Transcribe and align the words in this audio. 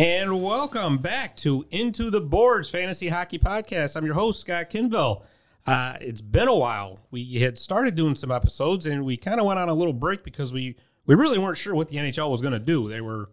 And 0.00 0.42
welcome 0.42 0.96
back 0.96 1.36
to 1.36 1.66
Into 1.70 2.08
the 2.08 2.22
Boards 2.22 2.70
Fantasy 2.70 3.08
Hockey 3.08 3.38
Podcast. 3.38 3.98
I'm 3.98 4.06
your 4.06 4.14
host, 4.14 4.40
Scott 4.40 4.70
Kinville. 4.70 5.26
Uh, 5.66 5.98
it's 6.00 6.22
been 6.22 6.48
a 6.48 6.56
while. 6.56 7.00
We 7.10 7.34
had 7.34 7.58
started 7.58 7.96
doing 7.96 8.14
some 8.14 8.32
episodes 8.32 8.86
and 8.86 9.04
we 9.04 9.18
kind 9.18 9.38
of 9.38 9.44
went 9.44 9.58
on 9.58 9.68
a 9.68 9.74
little 9.74 9.92
break 9.92 10.24
because 10.24 10.54
we, 10.54 10.76
we 11.04 11.14
really 11.14 11.38
weren't 11.38 11.58
sure 11.58 11.74
what 11.74 11.88
the 11.88 11.96
NHL 11.96 12.30
was 12.30 12.40
going 12.40 12.54
to 12.54 12.58
do. 12.58 12.88
They 12.88 13.02
were 13.02 13.28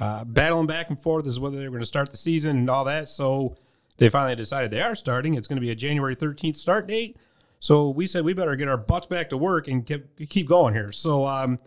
uh, 0.00 0.24
battling 0.24 0.66
back 0.66 0.88
and 0.88 0.98
forth 0.98 1.26
as 1.26 1.38
whether 1.38 1.58
they 1.58 1.64
were 1.64 1.72
going 1.72 1.80
to 1.82 1.86
start 1.86 2.10
the 2.10 2.16
season 2.16 2.56
and 2.56 2.70
all 2.70 2.86
that. 2.86 3.10
So 3.10 3.54
they 3.98 4.08
finally 4.08 4.36
decided 4.36 4.70
they 4.70 4.80
are 4.80 4.94
starting. 4.94 5.34
It's 5.34 5.46
going 5.46 5.58
to 5.58 5.66
be 5.66 5.70
a 5.70 5.76
January 5.76 6.16
13th 6.16 6.56
start 6.56 6.88
date. 6.88 7.18
So 7.60 7.90
we 7.90 8.06
said 8.06 8.24
we 8.24 8.32
better 8.32 8.56
get 8.56 8.68
our 8.68 8.78
butts 8.78 9.06
back 9.06 9.28
to 9.28 9.36
work 9.36 9.68
and 9.68 9.84
keep, 9.84 10.30
keep 10.30 10.48
going 10.48 10.72
here. 10.72 10.92
So 10.92 11.26
um, 11.26 11.58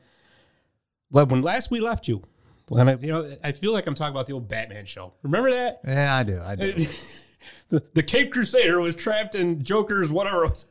when 1.12 1.44
last 1.44 1.70
we 1.70 1.80
left 1.80 2.08
you, 2.08 2.24
I, 2.72 2.94
you 2.96 3.12
know, 3.12 3.38
I 3.44 3.52
feel 3.52 3.74
like 3.74 3.88
I'm 3.88 3.96
talking 3.96 4.14
about 4.14 4.28
the 4.28 4.34
old 4.34 4.48
Batman 4.48 4.86
show. 4.86 5.14
Remember 5.24 5.52
that? 5.52 5.82
Yeah, 5.86 6.16
I 6.16 6.24
do. 6.24 6.42
I 6.44 6.56
do. 6.56 6.74
the, 7.70 7.84
the 7.94 8.04
Cape 8.04 8.32
Crusader 8.32 8.80
was 8.80 8.96
trapped 8.96 9.36
in 9.36 9.64
Joker's 9.64 10.12
whatever 10.12 10.46
it 10.46 10.50
was. 10.50 10.68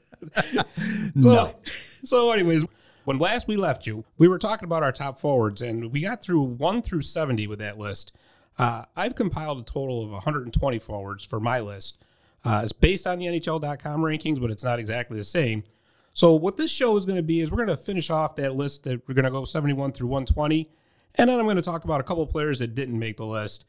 no. 1.14 1.46
So, 1.46 1.54
so, 2.04 2.30
anyways, 2.32 2.66
when 3.04 3.18
last 3.18 3.48
we 3.48 3.56
left 3.56 3.86
you, 3.86 4.04
we 4.16 4.28
were 4.28 4.38
talking 4.38 4.64
about 4.64 4.82
our 4.82 4.92
top 4.92 5.18
forwards, 5.18 5.62
and 5.62 5.92
we 5.92 6.00
got 6.00 6.22
through 6.22 6.42
one 6.42 6.82
through 6.82 7.02
70 7.02 7.46
with 7.46 7.58
that 7.58 7.78
list. 7.78 8.12
Uh, 8.58 8.84
I've 8.96 9.14
compiled 9.14 9.60
a 9.60 9.64
total 9.64 10.04
of 10.04 10.10
120 10.10 10.78
forwards 10.78 11.24
for 11.24 11.40
my 11.40 11.60
list. 11.60 11.96
Uh, 12.44 12.60
it's 12.64 12.72
based 12.72 13.06
on 13.06 13.18
the 13.18 13.26
NHL.com 13.26 14.00
rankings, 14.00 14.40
but 14.40 14.50
it's 14.50 14.64
not 14.64 14.78
exactly 14.78 15.16
the 15.16 15.24
same. 15.24 15.64
So, 16.12 16.34
what 16.34 16.56
this 16.56 16.70
show 16.70 16.96
is 16.96 17.06
going 17.06 17.16
to 17.16 17.22
be 17.22 17.40
is 17.40 17.50
we're 17.50 17.64
going 17.64 17.68
to 17.68 17.76
finish 17.76 18.10
off 18.10 18.36
that 18.36 18.56
list 18.56 18.84
that 18.84 19.06
we're 19.06 19.14
going 19.14 19.24
to 19.24 19.30
go 19.30 19.44
71 19.44 19.92
through 19.92 20.08
120. 20.08 20.68
And 21.14 21.28
then 21.28 21.38
I'm 21.38 21.44
going 21.44 21.56
to 21.56 21.62
talk 21.62 21.84
about 21.84 22.00
a 22.00 22.04
couple 22.04 22.26
players 22.26 22.60
that 22.60 22.74
didn't 22.74 22.98
make 22.98 23.16
the 23.16 23.26
list. 23.26 23.64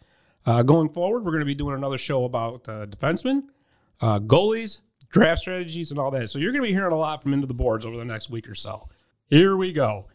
Uh, 0.45 0.63
going 0.63 0.89
forward, 0.89 1.25
we're 1.25 1.31
going 1.31 1.41
to 1.41 1.45
be 1.45 1.55
doing 1.55 1.75
another 1.75 1.97
show 1.97 2.25
about 2.25 2.67
uh, 2.69 2.85
defensemen, 2.85 3.43
uh, 4.01 4.19
goalies, 4.19 4.79
draft 5.09 5.41
strategies, 5.41 5.91
and 5.91 5.99
all 5.99 6.11
that. 6.11 6.29
So 6.29 6.39
you're 6.39 6.51
going 6.51 6.63
to 6.63 6.69
be 6.69 6.73
hearing 6.73 6.93
a 6.93 6.97
lot 6.97 7.21
from 7.21 7.33
Into 7.33 7.47
the 7.47 7.53
Boards 7.53 7.85
over 7.85 7.97
the 7.97 8.05
next 8.05 8.29
week 8.29 8.47
or 8.47 8.55
so. 8.55 8.87
Here 9.27 9.55
we 9.55 9.73
go. 9.73 10.07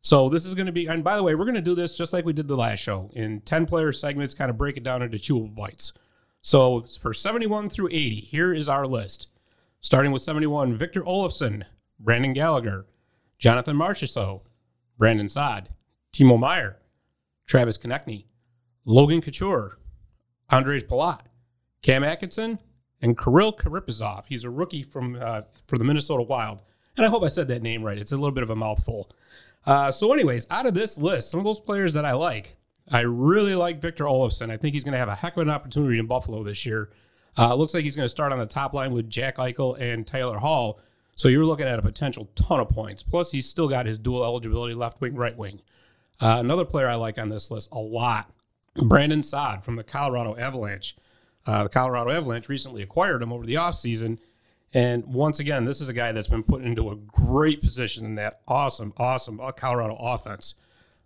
So 0.00 0.28
this 0.28 0.44
is 0.44 0.54
going 0.54 0.66
to 0.66 0.72
be, 0.72 0.86
and 0.88 1.04
by 1.04 1.16
the 1.16 1.22
way, 1.22 1.36
we're 1.36 1.44
going 1.44 1.54
to 1.54 1.60
do 1.60 1.76
this 1.76 1.96
just 1.96 2.12
like 2.12 2.24
we 2.24 2.32
did 2.32 2.48
the 2.48 2.56
last 2.56 2.80
show 2.80 3.10
in 3.14 3.40
10 3.40 3.66
player 3.66 3.92
segments, 3.92 4.34
kind 4.34 4.50
of 4.50 4.58
break 4.58 4.76
it 4.76 4.82
down 4.82 5.00
into 5.00 5.16
chewable 5.16 5.54
bites. 5.54 5.92
So 6.42 6.84
for 7.00 7.14
71 7.14 7.70
through 7.70 7.86
80, 7.86 8.16
here 8.20 8.52
is 8.52 8.68
our 8.68 8.86
list. 8.86 9.28
Starting 9.80 10.10
with 10.10 10.22
71, 10.22 10.76
Victor 10.76 11.02
Olofsson, 11.02 11.64
Brandon 12.00 12.32
Gallagher, 12.32 12.86
Jonathan 13.38 13.76
Marchessault, 13.76 14.42
Brandon 14.98 15.28
Saad, 15.28 15.68
Timo 16.12 16.38
Meier, 16.38 16.78
Travis 17.46 17.78
Konecny, 17.78 18.26
Logan 18.84 19.20
Couture, 19.20 19.78
Ondrej 20.50 20.86
Palat, 20.86 21.20
Cam 21.82 22.04
Atkinson, 22.04 22.58
and 23.00 23.18
Kirill 23.18 23.52
Kaprizov. 23.52 24.24
He's 24.28 24.44
a 24.44 24.50
rookie 24.50 24.82
from 24.82 25.18
uh, 25.20 25.42
for 25.66 25.78
the 25.78 25.84
Minnesota 25.84 26.22
Wild. 26.22 26.62
And 26.96 27.06
I 27.06 27.08
hope 27.08 27.22
I 27.22 27.28
said 27.28 27.48
that 27.48 27.62
name 27.62 27.82
right. 27.82 27.96
It's 27.96 28.12
a 28.12 28.16
little 28.16 28.32
bit 28.32 28.42
of 28.42 28.50
a 28.50 28.56
mouthful. 28.56 29.10
Uh, 29.64 29.90
so, 29.90 30.12
anyways, 30.12 30.46
out 30.50 30.66
of 30.66 30.74
this 30.74 30.98
list, 30.98 31.30
some 31.30 31.38
of 31.38 31.44
those 31.44 31.60
players 31.60 31.94
that 31.94 32.04
I 32.04 32.12
like, 32.12 32.56
I 32.90 33.00
really 33.00 33.54
like 33.54 33.80
Victor 33.80 34.04
Olofsson. 34.04 34.50
I 34.50 34.56
think 34.56 34.74
he's 34.74 34.84
going 34.84 34.92
to 34.92 34.98
have 34.98 35.08
a 35.08 35.14
heck 35.14 35.36
of 35.36 35.42
an 35.42 35.50
opportunity 35.50 35.98
in 35.98 36.06
Buffalo 36.06 36.42
this 36.42 36.66
year. 36.66 36.90
Uh, 37.38 37.54
looks 37.54 37.72
like 37.72 37.84
he's 37.84 37.96
going 37.96 38.04
to 38.04 38.10
start 38.10 38.32
on 38.32 38.38
the 38.38 38.46
top 38.46 38.74
line 38.74 38.92
with 38.92 39.08
Jack 39.08 39.36
Eichel 39.36 39.80
and 39.80 40.06
Taylor 40.06 40.38
Hall. 40.38 40.80
So 41.14 41.28
you're 41.28 41.46
looking 41.46 41.66
at 41.66 41.78
a 41.78 41.82
potential 41.82 42.28
ton 42.34 42.60
of 42.60 42.68
points. 42.68 43.02
Plus, 43.02 43.32
he's 43.32 43.48
still 43.48 43.68
got 43.68 43.86
his 43.86 43.98
dual 43.98 44.24
eligibility 44.24 44.74
left 44.74 45.00
wing, 45.00 45.14
right 45.14 45.36
wing. 45.36 45.62
Uh, 46.20 46.36
another 46.38 46.64
player 46.64 46.88
I 46.88 46.94
like 46.94 47.18
on 47.18 47.28
this 47.28 47.50
list 47.50 47.68
a 47.72 47.78
lot, 47.78 48.32
Brandon 48.76 49.22
Saad 49.22 49.64
from 49.64 49.76
the 49.76 49.84
Colorado 49.84 50.36
Avalanche. 50.36 50.96
Uh, 51.44 51.64
the 51.64 51.68
Colorado 51.68 52.10
Avalanche 52.10 52.48
recently 52.48 52.82
acquired 52.82 53.22
him 53.22 53.32
over 53.32 53.44
the 53.44 53.54
offseason. 53.54 54.18
And 54.74 55.04
once 55.06 55.40
again, 55.40 55.64
this 55.64 55.80
is 55.80 55.88
a 55.88 55.92
guy 55.92 56.12
that's 56.12 56.28
been 56.28 56.44
put 56.44 56.62
into 56.62 56.90
a 56.90 56.96
great 56.96 57.60
position 57.60 58.06
in 58.06 58.14
that 58.14 58.40
awesome, 58.48 58.92
awesome 58.96 59.40
uh, 59.40 59.52
Colorado 59.52 59.96
offense. 59.96 60.54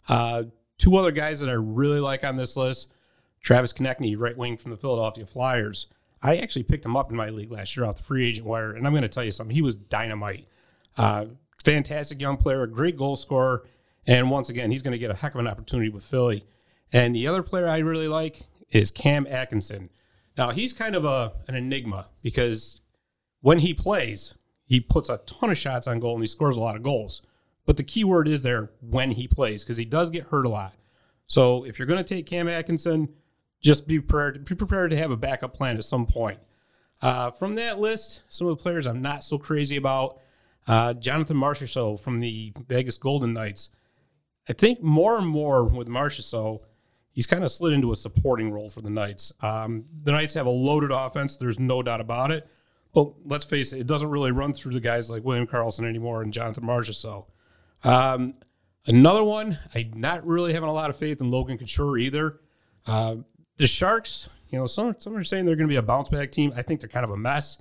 Uh, 0.08 0.44
two 0.78 0.96
other 0.96 1.10
guys 1.10 1.40
that 1.40 1.48
I 1.48 1.54
really 1.54 2.00
like 2.00 2.22
on 2.22 2.36
this 2.36 2.56
list 2.56 2.92
Travis 3.40 3.72
Konecny, 3.72 4.16
right 4.18 4.36
wing 4.36 4.56
from 4.56 4.72
the 4.72 4.76
Philadelphia 4.76 5.24
Flyers. 5.24 5.86
I 6.22 6.36
actually 6.38 6.64
picked 6.64 6.84
him 6.84 6.96
up 6.96 7.10
in 7.10 7.16
my 7.16 7.28
league 7.28 7.52
last 7.52 7.76
year 7.76 7.86
off 7.86 7.96
the 7.96 8.02
free 8.02 8.26
agent 8.26 8.46
wire, 8.46 8.72
and 8.72 8.86
I'm 8.86 8.92
going 8.92 9.02
to 9.02 9.08
tell 9.08 9.22
you 9.22 9.30
something. 9.30 9.54
He 9.54 9.62
was 9.62 9.76
dynamite. 9.76 10.48
Uh, 10.96 11.26
fantastic 11.64 12.20
young 12.20 12.38
player, 12.38 12.62
a 12.62 12.68
great 12.68 12.96
goal 12.96 13.14
scorer, 13.14 13.64
and 14.06 14.30
once 14.30 14.48
again, 14.48 14.70
he's 14.70 14.82
going 14.82 14.92
to 14.92 14.98
get 14.98 15.10
a 15.10 15.14
heck 15.14 15.34
of 15.34 15.40
an 15.40 15.48
opportunity 15.48 15.90
with 15.90 16.04
Philly. 16.04 16.44
And 16.92 17.14
the 17.14 17.26
other 17.26 17.42
player 17.42 17.68
I 17.68 17.78
really 17.78 18.08
like 18.08 18.42
is 18.70 18.90
Cam 18.90 19.26
Atkinson. 19.26 19.90
Now, 20.36 20.50
he's 20.50 20.72
kind 20.72 20.94
of 20.94 21.04
a, 21.04 21.32
an 21.48 21.54
enigma 21.54 22.08
because 22.22 22.80
when 23.40 23.58
he 23.58 23.74
plays, 23.74 24.34
he 24.64 24.80
puts 24.80 25.08
a 25.08 25.18
ton 25.18 25.50
of 25.50 25.58
shots 25.58 25.86
on 25.86 26.00
goal 26.00 26.14
and 26.14 26.22
he 26.22 26.28
scores 26.28 26.56
a 26.56 26.60
lot 26.60 26.76
of 26.76 26.82
goals. 26.82 27.22
But 27.64 27.76
the 27.76 27.82
key 27.82 28.04
word 28.04 28.28
is 28.28 28.42
there 28.42 28.70
when 28.80 29.12
he 29.12 29.26
plays 29.26 29.64
because 29.64 29.76
he 29.76 29.84
does 29.84 30.10
get 30.10 30.28
hurt 30.28 30.46
a 30.46 30.50
lot. 30.50 30.74
So 31.26 31.64
if 31.64 31.78
you're 31.78 31.86
going 31.86 32.02
to 32.02 32.14
take 32.14 32.26
Cam 32.26 32.48
Atkinson, 32.48 33.08
just 33.60 33.88
be 33.88 33.98
prepared, 33.98 34.44
be 34.44 34.54
prepared 34.54 34.90
to 34.92 34.96
have 34.96 35.10
a 35.10 35.16
backup 35.16 35.54
plan 35.54 35.76
at 35.76 35.84
some 35.84 36.06
point. 36.06 36.38
Uh, 37.02 37.30
from 37.32 37.56
that 37.56 37.80
list, 37.80 38.22
some 38.28 38.46
of 38.46 38.56
the 38.56 38.62
players 38.62 38.86
I'm 38.86 39.02
not 39.02 39.24
so 39.24 39.38
crazy 39.38 39.76
about. 39.76 40.20
Uh, 40.68 40.94
Jonathan 40.94 41.36
Marchessault 41.36 42.00
from 42.00 42.20
the 42.20 42.52
Vegas 42.68 42.98
Golden 42.98 43.32
Knights. 43.32 43.70
I 44.48 44.52
think 44.52 44.82
more 44.82 45.18
and 45.18 45.26
more 45.26 45.64
with 45.64 45.88
Marchessault, 45.88 46.60
he's 47.12 47.26
kind 47.26 47.42
of 47.42 47.50
slid 47.50 47.72
into 47.72 47.92
a 47.92 47.96
supporting 47.96 48.52
role 48.52 48.70
for 48.70 48.80
the 48.80 48.90
Knights. 48.90 49.32
Um, 49.40 49.86
the 50.04 50.12
Knights 50.12 50.34
have 50.34 50.46
a 50.46 50.50
loaded 50.50 50.90
offense. 50.92 51.36
There's 51.36 51.58
no 51.58 51.82
doubt 51.82 52.00
about 52.00 52.30
it. 52.30 52.48
But 52.94 53.12
let's 53.26 53.44
face 53.44 53.72
it, 53.72 53.80
it 53.80 53.86
doesn't 53.86 54.08
really 54.08 54.30
run 54.30 54.54
through 54.54 54.72
the 54.72 54.80
guys 54.80 55.10
like 55.10 55.22
William 55.24 55.46
Karlsson 55.46 55.84
anymore 55.86 56.22
and 56.22 56.32
Jonathan 56.32 56.64
Marchessault. 56.64 57.26
Um, 57.84 58.34
another 58.86 59.22
one, 59.22 59.58
I'm 59.74 59.92
not 59.96 60.26
really 60.26 60.54
having 60.54 60.68
a 60.68 60.72
lot 60.72 60.88
of 60.88 60.96
faith 60.96 61.20
in 61.20 61.30
Logan 61.30 61.58
Couture 61.58 61.98
either. 61.98 62.40
Uh, 62.86 63.16
the 63.58 63.66
Sharks, 63.66 64.30
you 64.48 64.58
know, 64.58 64.66
some, 64.66 64.94
some 64.98 65.14
are 65.16 65.24
saying 65.24 65.44
they're 65.44 65.56
going 65.56 65.68
to 65.68 65.72
be 65.72 65.76
a 65.76 65.82
bounce 65.82 66.08
back 66.08 66.30
team. 66.30 66.52
I 66.56 66.62
think 66.62 66.80
they're 66.80 66.88
kind 66.88 67.04
of 67.04 67.10
a 67.10 67.16
mess, 67.16 67.60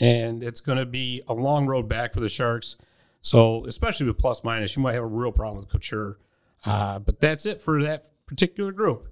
and 0.00 0.42
it's 0.42 0.60
going 0.60 0.78
to 0.78 0.86
be 0.86 1.22
a 1.28 1.34
long 1.34 1.66
road 1.66 1.88
back 1.88 2.12
for 2.12 2.20
the 2.20 2.28
Sharks. 2.28 2.76
So, 3.22 3.64
especially 3.66 4.06
with 4.06 4.18
plus 4.18 4.42
minus, 4.42 4.76
you 4.76 4.82
might 4.82 4.94
have 4.94 5.04
a 5.04 5.06
real 5.06 5.32
problem 5.32 5.60
with 5.60 5.70
Couture. 5.70 6.18
Uh, 6.64 6.98
but 6.98 7.20
that's 7.20 7.46
it 7.46 7.60
for 7.60 7.82
that 7.82 8.06
particular 8.26 8.72
group. 8.72 9.08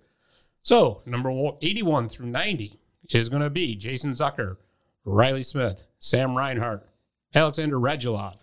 So, 0.63 1.03
number 1.07 1.31
81 1.63 2.09
through 2.09 2.27
90 2.27 2.81
is 3.11 3.29
going 3.29 3.43
to 3.43 3.51
be 3.51 3.77
Jason 3.77 4.13
Zucker, 4.13 4.57
Riley 5.05 5.45
Smith, 5.45 5.87
Sam 5.99 6.37
Reinhart, 6.37 6.89
Alexander 7.35 7.77
Radulov, 7.77 8.37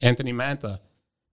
Anthony 0.00 0.32
Mantha, 0.32 0.80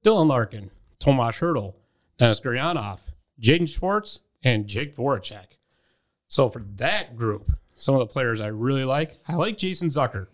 Dylan 0.04 0.28
Larkin, 0.28 0.72
Tomas 1.00 1.40
Hertl, 1.40 1.76
Denis 2.18 2.42
Gurianov, 2.42 3.00
Jaden 3.42 3.68
Schwartz, 3.68 4.20
and 4.44 4.68
Jake 4.68 4.96
Voracek. 4.96 5.58
So, 6.28 6.50
for 6.50 6.60
that 6.76 7.16
group, 7.16 7.54
some 7.78 7.96
of 7.96 8.00
the 8.00 8.08
players 8.08 8.42
I 8.42 8.48
really 8.48 8.84
like, 8.84 9.20
I 9.30 9.36
like 9.36 9.58
Jason 9.58 9.90
Zucker. 9.90 10.28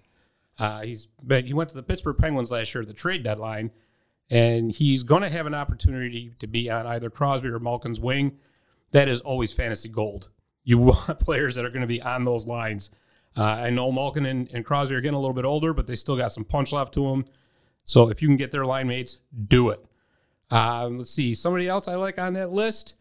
Uh, 0.59 0.81
he's 0.81 1.08
been, 1.25 1.46
he 1.46 1.53
went 1.53 1.69
to 1.69 1.75
the 1.75 1.84
Pittsburgh 1.84 2.18
Penguins 2.18 2.52
last 2.52 2.74
year 2.74 2.81
at 2.81 2.88
the 2.88 2.94
trade 2.94 3.24
deadline, 3.24 3.72
and 4.30 4.72
he's 4.72 5.03
going 5.03 5.22
to 5.24 5.30
have 5.30 5.46
an 5.46 5.53
opportunity 5.53 6.34
to 6.40 6.47
be 6.47 6.69
on 6.69 6.86
either 6.86 7.09
Crosby 7.09 7.50
or 7.50 7.59
Malkin's 7.59 8.00
wing. 8.00 8.38
That 8.91 9.09
is 9.09 9.22
always 9.22 9.53
fantasy 9.53 9.90
gold. 9.90 10.30
You 10.64 10.78
want 10.80 11.19
players 11.19 11.56
that 11.56 11.66
are 11.66 11.69
going 11.69 11.81
to 11.81 11.88
be 11.88 12.02
on 12.02 12.25
those 12.25 12.46
lines. 12.46 12.91
Uh, 13.36 13.44
I 13.44 13.69
know 13.72 13.91
Malkin 13.91 14.25
and, 14.25 14.50
and, 14.53 14.64
Crosby 14.64 14.96
are 14.96 15.02
getting 15.02 15.16
a 15.16 15.19
little 15.19 15.34
bit 15.34 15.46
older, 15.46 15.73
but 15.73 15.88
they 15.88 15.96
still 15.96 16.16
got 16.16 16.32
some 16.32 16.46
punch 16.46 16.72
left 16.72 16.94
to 16.94 17.09
them. 17.09 17.26
So 17.84 18.09
if 18.09 18.22
you 18.22 18.28
can 18.28 18.38
get 18.38 18.52
their 18.52 18.66
line 18.66 18.88
mates, 18.88 19.20
do 19.47 19.70
it. 19.72 19.84
Uh, 20.52 20.88
let's 20.91 21.09
see. 21.09 21.34
Somebody 21.34 21.67
else 21.67 21.88
I 21.88 21.96
like 21.96 22.20
on 22.20 22.34
that 22.34 22.52
list. 22.52 22.94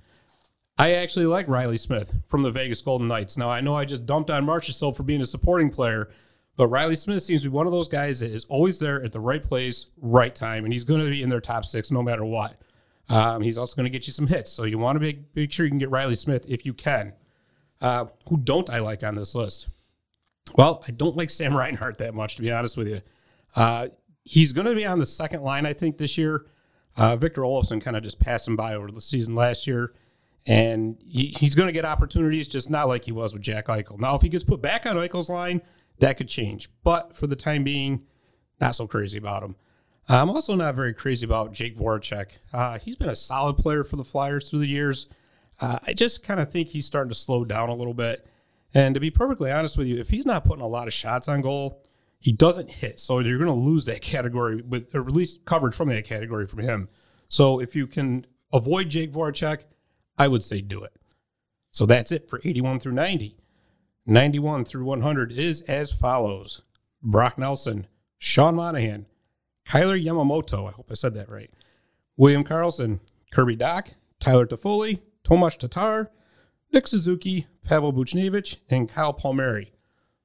I 0.78 0.94
actually 0.94 1.26
like 1.26 1.49
Riley 1.49 1.76
Smith 1.76 2.14
from 2.26 2.43
the 2.43 2.50
Vegas 2.50 2.81
Golden 2.81 3.08
Knights. 3.08 3.37
Now 3.37 3.50
I 3.50 3.60
know 3.60 3.76
I 3.76 3.84
just 3.84 4.06
dumped 4.06 4.31
on 4.31 4.46
Marchessault 4.46 4.96
for 4.96 5.02
being 5.02 5.20
a 5.20 5.26
supporting 5.26 5.69
player, 5.69 6.10
but 6.62 6.69
Riley 6.69 6.94
Smith 6.94 7.25
seems 7.25 7.43
to 7.43 7.49
be 7.49 7.53
one 7.53 7.67
of 7.67 7.73
those 7.73 7.88
guys 7.88 8.20
that 8.20 8.31
is 8.31 8.44
always 8.44 8.79
there 8.79 9.03
at 9.03 9.11
the 9.11 9.19
right 9.19 9.43
place, 9.43 9.87
right 10.00 10.32
time, 10.32 10.62
and 10.62 10.73
he's 10.73 10.85
going 10.85 11.00
to 11.00 11.11
be 11.11 11.20
in 11.20 11.29
their 11.29 11.41
top 11.41 11.64
six 11.64 11.91
no 11.91 12.05
matter 12.05 12.25
what. 12.25 12.55
Um, 13.09 13.43
he's 13.43 13.59
also 13.59 13.75
going 13.75 13.87
to 13.87 13.91
get 13.91 14.06
you 14.06 14.12
some 14.12 14.29
hits, 14.29 14.53
so 14.53 14.62
you 14.62 14.79
want 14.79 14.94
to 14.94 15.00
make, 15.00 15.25
make 15.35 15.50
sure 15.50 15.67
you 15.67 15.70
can 15.70 15.81
get 15.81 15.91
Riley 15.91 16.14
Smith 16.14 16.44
if 16.49 16.64
you 16.64 16.73
can. 16.73 17.14
Uh, 17.81 18.05
who 18.29 18.37
don't 18.37 18.70
I 18.70 18.79
like 18.79 19.03
on 19.03 19.17
this 19.17 19.35
list? 19.35 19.70
Well, 20.55 20.85
I 20.87 20.93
don't 20.93 21.17
like 21.17 21.31
Sam 21.31 21.53
Reinhart 21.53 21.99
that 21.99 22.14
much, 22.14 22.37
to 22.37 22.43
be 22.43 22.53
honest 22.53 22.76
with 22.76 22.87
you. 22.87 23.00
Uh, 23.56 23.88
he's 24.23 24.53
going 24.53 24.69
to 24.69 24.75
be 24.76 24.87
on 24.87 25.00
the 25.00 25.05
second 25.06 25.43
line, 25.43 25.67
I 25.67 25.73
think, 25.73 25.99
this 25.99 26.17
year. 26.17 26.47
Uh, 26.97 27.17
Victor 27.17 27.41
Olofsson 27.41 27.82
kind 27.82 27.97
of 27.97 28.05
just 28.05 28.20
passed 28.20 28.47
him 28.47 28.55
by 28.55 28.76
over 28.76 28.93
the 28.93 29.00
season 29.00 29.35
last 29.35 29.67
year, 29.67 29.94
and 30.47 30.97
he, 31.05 31.35
he's 31.37 31.56
going 31.56 31.67
to 31.67 31.73
get 31.73 31.85
opportunities, 31.85 32.47
just 32.47 32.70
not 32.70 32.87
like 32.87 33.05
he 33.05 33.11
was 33.11 33.32
with 33.32 33.43
Jack 33.43 33.67
Eichel. 33.67 33.99
Now, 33.99 34.14
if 34.14 34.23
he 34.23 34.29
gets 34.29 34.44
put 34.44 34.62
back 34.62 34.87
on 34.87 34.94
Eichel's 34.94 35.29
line, 35.29 35.61
that 36.02 36.16
could 36.16 36.28
change. 36.28 36.69
But 36.82 37.14
for 37.14 37.28
the 37.28 37.37
time 37.37 37.62
being, 37.62 38.02
not 38.60 38.75
so 38.75 38.87
crazy 38.87 39.19
about 39.19 39.43
him. 39.43 39.54
I'm 40.08 40.31
also 40.31 40.56
not 40.56 40.75
very 40.75 40.93
crazy 40.93 41.25
about 41.25 41.52
Jake 41.52 41.76
Voracek. 41.76 42.38
Uh, 42.52 42.78
he's 42.78 42.96
been 42.96 43.08
a 43.08 43.16
solid 43.16 43.56
player 43.56 43.84
for 43.84 43.94
the 43.94 44.04
Flyers 44.04 44.50
through 44.50 44.58
the 44.58 44.66
years. 44.66 45.06
Uh, 45.60 45.78
I 45.87 45.93
just 45.93 46.25
kind 46.25 46.40
of 46.40 46.50
think 46.50 46.69
he's 46.69 46.87
starting 46.87 47.10
to 47.10 47.14
slow 47.14 47.44
down 47.44 47.69
a 47.69 47.75
little 47.75 47.94
bit. 47.94 48.26
And 48.75 48.94
to 48.96 49.00
be 49.00 49.10
perfectly 49.10 49.52
honest 49.52 49.78
with 49.78 49.87
you, 49.87 49.99
if 49.99 50.10
he's 50.10 50.26
not 50.26 50.44
putting 50.44 50.64
a 50.64 50.66
lot 50.66 50.88
of 50.88 50.93
shots 50.93 51.28
on 51.28 51.40
goal, 51.40 51.84
he 52.19 52.32
doesn't 52.32 52.70
hit. 52.70 52.99
So 52.99 53.20
you're 53.20 53.38
going 53.38 53.46
to 53.46 53.54
lose 53.54 53.84
that 53.84 54.00
category 54.00 54.60
with, 54.60 54.93
or 54.94 55.02
at 55.02 55.12
least 55.12 55.44
coverage 55.44 55.75
from 55.75 55.88
that 55.88 56.04
category 56.04 56.49
from 56.49 56.60
him. 56.60 56.88
So 57.28 57.60
if 57.60 57.76
you 57.76 57.87
can 57.87 58.26
avoid 58.52 58.88
Jake 58.88 59.12
Voracek, 59.12 59.60
I 60.19 60.26
would 60.26 60.43
say 60.43 60.62
do 60.62 60.82
it. 60.82 60.93
So 61.70 61.87
that's 61.87 62.10
it 62.10 62.28
for 62.28 62.40
81 62.43 62.81
through 62.81 62.93
90. 62.93 63.37
91 64.06 64.64
through 64.64 64.84
100 64.84 65.32
is 65.32 65.62
as 65.62 65.93
follows 65.93 66.62
Brock 67.02 67.38
Nelson, 67.38 67.87
Sean 68.19 68.56
Monahan, 68.56 69.06
Kailer 69.64 69.96
Yamamoto, 69.96 70.69
I 70.69 70.72
hope 70.72 70.88
I 70.90 70.94
said 70.94 71.14
that 71.14 71.31
right, 71.31 71.50
William 72.16 72.43
Karlsson, 72.43 72.99
Kirby 73.31 73.56
Dach, 73.56 73.94
Tyler 74.19 74.46
Toffoli, 74.46 75.00
Tomas 75.22 75.56
Tatar, 75.56 76.10
Nick 76.72 76.88
Suzuki, 76.88 77.46
Pavel 77.64 77.93
Buchnevich, 77.93 78.56
and 78.69 78.88
Kyle 78.88 79.12
Palmieri. 79.12 79.72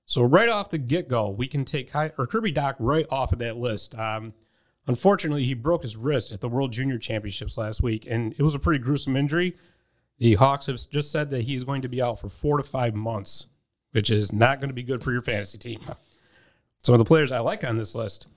So 0.06 0.24
right 0.24 0.50
off 0.50 0.72
the 0.72 0.78
get 0.78 1.08
go, 1.08 1.30
we 1.30 1.48
can 1.48 1.66
take 1.66 1.92
Ky- 1.92 2.12
or 2.18 2.26
Kirby 2.26 2.54
Dach 2.54 2.76
right 2.80 3.06
off 3.12 3.32
of 3.34 3.40
that 3.40 3.58
list. 3.58 3.94
Um, 3.94 4.34
unfortunately, 4.88 5.44
he 5.44 5.54
broke 5.54 5.84
his 5.84 5.98
wrist 5.98 6.32
at 6.32 6.42
the 6.42 6.50
World 6.50 6.72
Junior 6.72 6.98
Championships 6.98 7.58
last 7.58 7.84
week, 7.84 8.08
and 8.10 8.34
it 8.38 8.42
was 8.42 8.56
a 8.56 8.60
pretty 8.60 8.84
gruesome 8.84 9.16
injury. 9.16 9.56
The 10.18 10.36
Hawks 10.36 10.66
have 10.66 10.80
just 10.90 11.12
said 11.12 11.30
that 11.30 11.44
he 11.44 11.56
is 11.56 11.64
going 11.64 11.84
to 11.84 11.90
be 11.90 12.02
out 12.02 12.20
for 12.20 12.30
four 12.30 12.58
to 12.58 12.64
five 12.64 12.96
months, 12.96 13.48
which 13.98 14.12
is 14.12 14.32
not 14.32 14.60
going 14.60 14.70
to 14.70 14.76
be 14.76 14.84
good 14.84 15.04
for 15.04 15.12
your 15.12 15.24
fantasy 15.24 15.58
team. 15.58 15.80
Some 16.84 16.94
of 16.94 17.00
the 17.00 17.06
players 17.06 17.32
I 17.32 17.40
like 17.40 17.64
on 17.64 17.78
this 17.78 17.96
list 17.96 18.28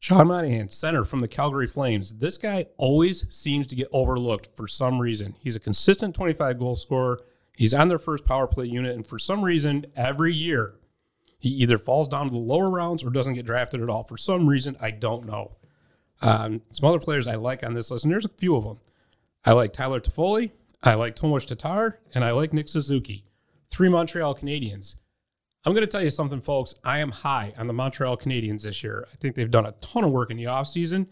Sean 0.00 0.26
Monahan, 0.26 0.70
center 0.70 1.04
from 1.04 1.20
the 1.20 1.28
Calgary 1.28 1.68
Flames. 1.68 2.14
This 2.14 2.36
guy 2.36 2.66
always 2.78 3.32
seems 3.32 3.68
to 3.68 3.76
get 3.76 3.86
overlooked 3.92 4.48
for 4.56 4.66
some 4.66 4.98
reason. 4.98 5.36
He's 5.38 5.54
a 5.54 5.60
consistent 5.60 6.16
25 6.16 6.58
goal 6.58 6.74
scorer. 6.74 7.20
He's 7.56 7.72
on 7.72 7.86
their 7.86 8.00
first 8.00 8.24
power 8.24 8.48
play 8.48 8.66
unit, 8.66 8.96
and 8.96 9.06
for 9.06 9.20
some 9.20 9.44
reason, 9.44 9.86
every 9.94 10.34
year, 10.34 10.74
he 11.38 11.50
either 11.50 11.78
falls 11.78 12.08
down 12.08 12.24
to 12.24 12.32
the 12.32 12.38
lower 12.38 12.68
rounds 12.68 13.04
or 13.04 13.10
doesn't 13.10 13.34
get 13.34 13.46
drafted 13.46 13.82
at 13.82 13.88
all. 13.88 14.02
For 14.02 14.16
some 14.16 14.48
reason, 14.48 14.76
I 14.80 14.90
don't 14.90 15.26
know. 15.26 15.58
Um, 16.20 16.60
some 16.72 16.88
other 16.88 16.98
players 16.98 17.28
I 17.28 17.36
like 17.36 17.62
on 17.62 17.74
this 17.74 17.92
list, 17.92 18.02
and 18.02 18.12
there's 18.12 18.24
a 18.24 18.30
few 18.30 18.56
of 18.56 18.64
them. 18.64 18.80
I 19.44 19.52
like 19.52 19.72
Tyler 19.72 20.00
Toffoli, 20.00 20.50
I 20.82 20.94
like 20.94 21.14
Tomas 21.14 21.44
Tatar, 21.44 22.00
and 22.16 22.24
I 22.24 22.32
like 22.32 22.52
Nick 22.52 22.66
Suzuki. 22.66 23.26
Three 23.72 23.88
Montreal 23.88 24.34
Canadiens. 24.34 24.96
I'm 25.64 25.72
going 25.72 25.80
to 25.80 25.90
tell 25.90 26.04
you 26.04 26.10
something, 26.10 26.42
folks. 26.42 26.74
I 26.84 26.98
am 26.98 27.10
high 27.10 27.54
on 27.56 27.68
the 27.68 27.72
Montreal 27.72 28.18
Canadiens 28.18 28.64
this 28.64 28.84
year. 28.84 29.08
I 29.10 29.16
think 29.16 29.34
they've 29.34 29.50
done 29.50 29.64
a 29.64 29.72
ton 29.80 30.04
of 30.04 30.10
work 30.10 30.30
in 30.30 30.36
the 30.36 30.44
offseason, 30.44 31.06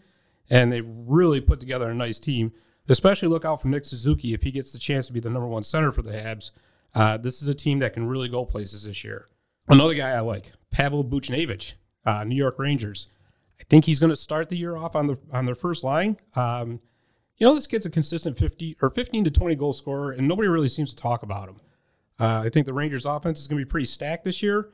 and 0.47 0.71
they've 0.71 0.85
really 0.87 1.41
put 1.41 1.59
together 1.59 1.89
a 1.89 1.95
nice 1.95 2.19
team. 2.19 2.51
Especially 2.87 3.29
look 3.29 3.45
out 3.45 3.63
for 3.63 3.67
Nick 3.67 3.83
Suzuki 3.85 4.35
if 4.35 4.43
he 4.43 4.51
gets 4.51 4.73
the 4.73 4.77
chance 4.77 5.07
to 5.07 5.13
be 5.13 5.19
the 5.19 5.29
number 5.31 5.47
one 5.47 5.63
center 5.63 5.91
for 5.91 6.03
the 6.03 6.11
Habs. 6.11 6.51
Uh, 6.93 7.17
this 7.17 7.41
is 7.41 7.47
a 7.47 7.55
team 7.55 7.79
that 7.79 7.93
can 7.93 8.05
really 8.05 8.29
go 8.29 8.45
places 8.45 8.83
this 8.83 9.03
year. 9.03 9.27
Another 9.67 9.95
guy 9.95 10.11
I 10.11 10.19
like, 10.19 10.51
Pavel 10.69 11.03
Buchnevich, 11.03 11.73
uh, 12.05 12.23
New 12.25 12.35
York 12.35 12.59
Rangers. 12.59 13.07
I 13.59 13.63
think 13.71 13.85
he's 13.85 13.99
going 13.99 14.11
to 14.11 14.15
start 14.15 14.49
the 14.49 14.57
year 14.57 14.77
off 14.77 14.95
on 14.95 15.07
the 15.07 15.19
on 15.33 15.47
their 15.47 15.55
first 15.55 15.83
line. 15.83 16.17
Um, 16.35 16.79
you 17.37 17.47
know, 17.47 17.55
this 17.55 17.65
kid's 17.65 17.87
a 17.87 17.89
consistent 17.89 18.37
50 18.37 18.77
or 18.83 18.91
15 18.91 19.23
to 19.23 19.31
20 19.31 19.55
goal 19.55 19.73
scorer, 19.73 20.11
and 20.11 20.27
nobody 20.27 20.47
really 20.47 20.67
seems 20.67 20.91
to 20.91 20.95
talk 20.95 21.23
about 21.23 21.49
him. 21.49 21.55
Uh, 22.21 22.43
I 22.45 22.49
think 22.49 22.67
the 22.67 22.73
Rangers' 22.73 23.07
offense 23.07 23.39
is 23.39 23.47
going 23.47 23.59
to 23.59 23.65
be 23.65 23.69
pretty 23.69 23.87
stacked 23.87 24.25
this 24.25 24.43
year, 24.43 24.69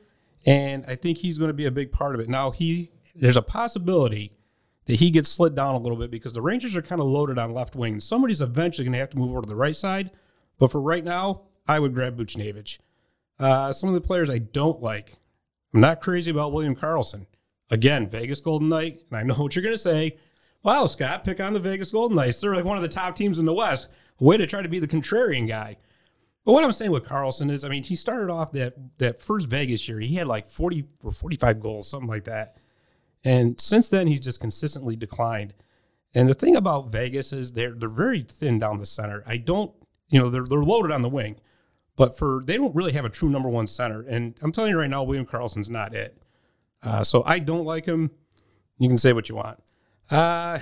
and 0.46 0.84
I 0.86 0.96
think 0.96 1.20
he's 1.20 1.38
going 1.38 1.48
to 1.48 1.54
be 1.54 1.66
a 1.66 1.72
big 1.72 1.94
part 1.94 2.14
of 2.14 2.20
it. 2.20 2.28
Now, 2.28 2.52
he 2.52 2.92
there's 3.16 3.38
a 3.38 3.42
possibility 3.42 4.34
that 4.84 4.96
he 4.96 5.12
gets 5.12 5.30
slid 5.30 5.56
down 5.56 5.74
a 5.74 5.78
little 5.78 5.98
bit 5.98 6.12
because 6.12 6.34
the 6.34 6.42
Rangers 6.42 6.76
are 6.76 6.82
kind 6.82 7.00
of 7.00 7.08
loaded 7.08 7.40
on 7.40 7.54
left 7.54 7.74
wing. 7.74 8.02
Somebody's 8.02 8.42
eventually 8.42 8.84
going 8.84 8.92
to 8.94 9.00
have 9.00 9.12
to 9.12 9.18
move 9.18 9.32
over 9.32 9.44
to 9.44 9.48
the 9.48 9.56
right 9.56 9.78
side, 9.78 10.12
but 10.60 10.74
for 10.74 10.82
right 10.82 11.06
now, 11.06 11.44
I 11.66 11.80
would 11.80 11.94
grab 11.94 12.18
Buchnevich. 12.18 12.80
Uh, 13.40 13.72
some 13.72 13.88
of 13.88 13.96
the 13.96 14.02
players 14.02 14.30
I 14.30 14.40
don't 14.40 14.82
like. 14.82 15.14
I'm 15.74 15.80
not 15.80 16.02
crazy 16.02 16.32
about 16.32 16.52
William 16.52 16.76
Karlsson. 16.76 17.28
Again, 17.72 18.10
Vegas 18.10 18.42
Golden 18.42 18.68
Knight, 18.68 19.04
and 19.10 19.18
I 19.18 19.24
know 19.24 19.36
what 19.38 19.56
you're 19.56 19.64
going 19.64 19.74
to 19.74 19.78
say. 19.78 20.18
Wow, 20.64 20.86
Scott, 20.88 21.24
pick 21.24 21.40
on 21.40 21.54
the 21.54 21.62
Vegas 21.62 21.92
Golden 21.92 22.18
Knights. 22.18 22.42
They're 22.42 22.56
like 22.56 22.66
one 22.66 22.76
of 22.76 22.84
the 22.84 22.90
top 22.90 23.16
teams 23.16 23.40
in 23.40 23.46
the 23.46 23.54
West. 23.54 23.88
Way 24.20 24.36
to 24.36 24.48
try 24.48 24.62
to 24.62 24.68
be 24.68 24.80
the 24.80 24.88
contrarian 24.88 25.48
guy. 25.48 25.78
But 26.48 26.54
what 26.54 26.64
I'm 26.64 26.72
saying 26.72 26.92
with 26.92 27.04
Karlsson 27.04 27.52
is, 27.52 27.66
I 27.66 27.68
mean, 27.68 27.84
he 27.84 27.98
started 27.98 28.32
off 28.32 28.54
that 28.54 28.74
that 29.00 29.22
first 29.22 29.50
Vegas 29.50 29.90
year. 29.90 30.00
He 30.00 30.16
had 30.16 30.28
like 30.28 30.48
40 30.48 30.86
or 31.04 31.12
45 31.12 31.60
goals, 31.60 31.90
something 31.90 32.08
like 32.08 32.24
that. 32.24 32.56
And 33.26 33.60
since 33.60 33.90
then, 33.90 34.08
he's 34.08 34.22
just 34.22 34.40
consistently 34.40 34.96
declined. 34.96 35.54
And 36.16 36.30
the 36.30 36.34
thing 36.34 36.56
about 36.56 36.88
Vegas 36.88 37.34
is 37.34 37.52
they're 37.52 37.74
they're 37.74 37.90
very 37.90 38.22
thin 38.22 38.60
down 38.60 38.78
the 38.78 38.86
center. 38.86 39.26
I 39.28 39.36
don't, 39.36 39.74
you 40.08 40.22
know, 40.22 40.30
they're 40.30 40.46
they're 40.46 40.64
loaded 40.64 40.94
on 40.94 41.02
the 41.02 41.10
wing, 41.10 41.36
but 41.98 42.18
for 42.18 42.42
they 42.46 42.56
don't 42.56 42.74
really 42.74 42.94
have 42.94 43.04
a 43.04 43.10
true 43.10 43.28
number 43.28 43.50
one 43.50 43.68
center. 43.68 44.06
And 44.08 44.34
I'm 44.42 44.54
telling 44.54 44.72
you 44.72 44.80
right 44.80 44.90
now, 44.90 45.04
William 45.04 45.26
Karlsson's 45.26 45.70
not 45.70 45.94
it. 45.94 46.18
Uh, 46.82 47.04
so 47.04 47.24
I 47.26 47.40
don't 47.40 47.66
like 47.66 47.84
him. 47.84 48.10
You 48.80 48.88
can 48.88 48.98
say 48.98 49.12
what 49.12 49.28
you 49.28 49.36
want. 49.36 49.62
Uh, 50.10 50.60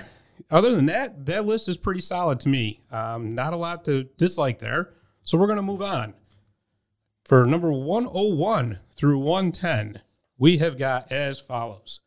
other 0.50 0.74
than 0.74 0.86
that, 0.86 1.26
that 1.26 1.46
list 1.46 1.68
is 1.68 1.76
pretty 1.76 2.00
solid 2.00 2.40
to 2.40 2.48
me. 2.48 2.80
Um, 2.90 3.36
not 3.36 3.52
a 3.52 3.56
lot 3.56 3.84
to 3.84 4.02
dislike 4.16 4.58
there. 4.58 4.92
So 5.26 5.36
we're 5.36 5.48
going 5.48 5.56
to 5.56 5.62
move 5.62 5.82
on. 5.82 6.14
For 7.24 7.44
number 7.44 7.72
101 7.72 8.78
through 8.94 9.18
110, 9.18 10.00
we 10.38 10.58
have 10.58 10.78
got 10.78 11.10
as 11.10 11.40
follows 11.40 11.98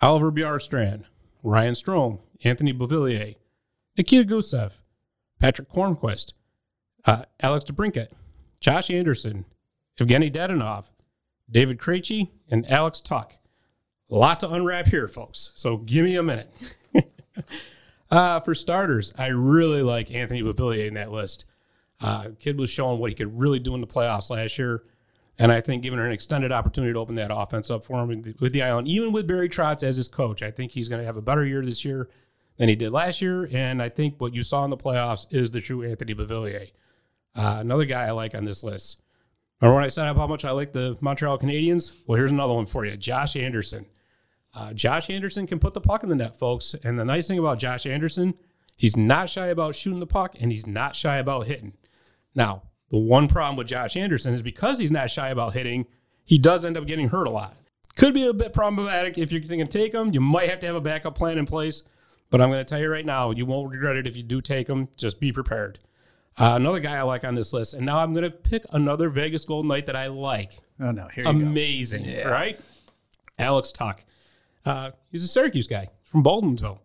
Oliver 0.00 0.32
Bjorkstrand, 0.32 1.04
Ryan 1.44 1.74
Strome, 1.74 2.18
Anthony 2.42 2.72
Beauvillier, 2.72 3.36
Nikita 3.96 4.24
Gusev, 4.28 4.72
Patrick 5.38 5.70
Hornqvist, 5.70 6.32
uh, 7.04 7.22
Alex 7.40 7.64
DeBrincat, 7.64 8.08
Josh 8.58 8.90
Anderson, 8.90 9.44
Evgeny 10.00 10.32
Dadonov, 10.32 10.86
David 11.48 11.78
Krejci, 11.78 12.30
and 12.50 12.68
Alex 12.68 13.00
Tuch. 13.00 13.34
A 14.10 14.14
lot 14.16 14.40
to 14.40 14.50
unwrap 14.50 14.86
here, 14.86 15.06
folks. 15.06 15.52
So 15.54 15.76
give 15.76 16.04
me 16.04 16.16
a 16.16 16.24
minute. 16.24 16.76
uh, 18.10 18.40
for 18.40 18.56
starters, 18.56 19.14
I 19.16 19.28
really 19.28 19.82
like 19.82 20.10
Anthony 20.10 20.42
Beauvillier 20.42 20.88
in 20.88 20.94
that 20.94 21.12
list. 21.12 21.44
Uh, 22.00 22.28
kid 22.38 22.58
was 22.58 22.70
showing 22.70 22.98
what 22.98 23.10
he 23.10 23.14
could 23.14 23.38
really 23.38 23.58
do 23.58 23.74
in 23.74 23.80
the 23.80 23.86
playoffs 23.86 24.30
last 24.30 24.58
year. 24.58 24.84
And 25.38 25.52
I 25.52 25.60
think 25.60 25.82
giving 25.82 25.98
her 25.98 26.06
an 26.06 26.12
extended 26.12 26.50
opportunity 26.50 26.92
to 26.94 26.98
open 26.98 27.14
that 27.16 27.34
offense 27.34 27.70
up 27.70 27.84
for 27.84 28.02
him 28.02 28.34
with 28.40 28.52
the 28.52 28.62
island, 28.62 28.88
even 28.88 29.12
with 29.12 29.26
Barry 29.26 29.48
Trotz 29.48 29.82
as 29.82 29.96
his 29.96 30.08
coach, 30.08 30.42
I 30.42 30.50
think 30.50 30.72
he's 30.72 30.88
going 30.88 31.00
to 31.00 31.06
have 31.06 31.16
a 31.16 31.22
better 31.22 31.44
year 31.44 31.62
this 31.62 31.84
year 31.84 32.08
than 32.56 32.68
he 32.68 32.76
did 32.76 32.90
last 32.90 33.20
year. 33.20 33.48
And 33.52 33.82
I 33.82 33.90
think 33.90 34.18
what 34.18 34.34
you 34.34 34.42
saw 34.42 34.64
in 34.64 34.70
the 34.70 34.76
playoffs 34.76 35.26
is 35.30 35.50
the 35.50 35.60
true 35.60 35.82
Anthony 35.82 36.14
Beauvillier. 36.14 36.70
Uh, 37.34 37.56
another 37.58 37.84
guy 37.84 38.04
I 38.04 38.12
like 38.12 38.34
on 38.34 38.46
this 38.46 38.64
list. 38.64 39.02
Remember 39.60 39.76
when 39.76 39.84
I 39.84 39.88
said 39.88 40.14
how 40.14 40.26
much 40.26 40.44
I 40.44 40.50
like 40.50 40.72
the 40.72 40.96
Montreal 41.00 41.38
Canadiens? 41.38 41.92
Well, 42.06 42.16
here's 42.16 42.32
another 42.32 42.54
one 42.54 42.66
for 42.66 42.84
you 42.84 42.96
Josh 42.96 43.36
Anderson. 43.36 43.86
Uh, 44.54 44.72
Josh 44.72 45.10
Anderson 45.10 45.46
can 45.46 45.58
put 45.58 45.74
the 45.74 45.82
puck 45.82 46.02
in 46.02 46.08
the 46.08 46.14
net, 46.14 46.38
folks. 46.38 46.74
And 46.82 46.98
the 46.98 47.04
nice 47.04 47.28
thing 47.28 47.38
about 47.38 47.58
Josh 47.58 47.84
Anderson, 47.84 48.34
he's 48.78 48.96
not 48.96 49.28
shy 49.28 49.48
about 49.48 49.74
shooting 49.74 50.00
the 50.00 50.06
puck 50.06 50.34
and 50.40 50.50
he's 50.50 50.66
not 50.66 50.96
shy 50.96 51.18
about 51.18 51.46
hitting. 51.46 51.74
Now, 52.36 52.62
the 52.90 52.98
one 52.98 53.26
problem 53.26 53.56
with 53.56 53.66
Josh 53.66 53.96
Anderson 53.96 54.32
is 54.34 54.42
because 54.42 54.78
he's 54.78 54.92
not 54.92 55.10
shy 55.10 55.30
about 55.30 55.54
hitting, 55.54 55.86
he 56.24 56.38
does 56.38 56.64
end 56.64 56.76
up 56.76 56.86
getting 56.86 57.08
hurt 57.08 57.26
a 57.26 57.30
lot. 57.30 57.56
Could 57.96 58.14
be 58.14 58.26
a 58.28 58.34
bit 58.34 58.52
problematic 58.52 59.18
if 59.18 59.32
you're 59.32 59.42
thinking 59.42 59.66
take 59.66 59.92
him. 59.94 60.12
You 60.12 60.20
might 60.20 60.50
have 60.50 60.60
to 60.60 60.66
have 60.66 60.76
a 60.76 60.80
backup 60.80 61.16
plan 61.16 61.38
in 61.38 61.46
place. 61.46 61.82
But 62.28 62.40
I'm 62.40 62.48
going 62.50 62.58
to 62.60 62.64
tell 62.64 62.80
you 62.80 62.90
right 62.90 63.06
now, 63.06 63.30
you 63.30 63.46
won't 63.46 63.70
regret 63.70 63.96
it 63.96 64.06
if 64.06 64.16
you 64.16 64.22
do 64.22 64.40
take 64.40 64.68
him. 64.68 64.88
Just 64.96 65.18
be 65.20 65.32
prepared. 65.32 65.78
Uh, 66.36 66.52
another 66.60 66.80
guy 66.80 66.96
I 66.96 67.02
like 67.02 67.24
on 67.24 67.34
this 67.34 67.52
list, 67.54 67.72
and 67.72 67.86
now 67.86 67.98
I'm 67.98 68.12
going 68.12 68.24
to 68.24 68.30
pick 68.30 68.64
another 68.72 69.08
Vegas 69.08 69.44
Golden 69.46 69.68
Knight 69.68 69.86
that 69.86 69.96
I 69.96 70.08
like. 70.08 70.58
Oh 70.78 70.90
no, 70.90 71.08
here 71.08 71.24
you 71.24 71.32
go. 71.32 71.46
Amazing, 71.46 72.04
Yeah. 72.04 72.28
right? 72.28 72.60
Alex 73.38 73.72
Tuch. 73.72 74.00
Uh, 74.64 74.90
he's 75.10 75.22
a 75.24 75.28
Syracuse 75.28 75.66
guy 75.66 75.88
from 76.04 76.22
Baldwinsville. 76.22 76.80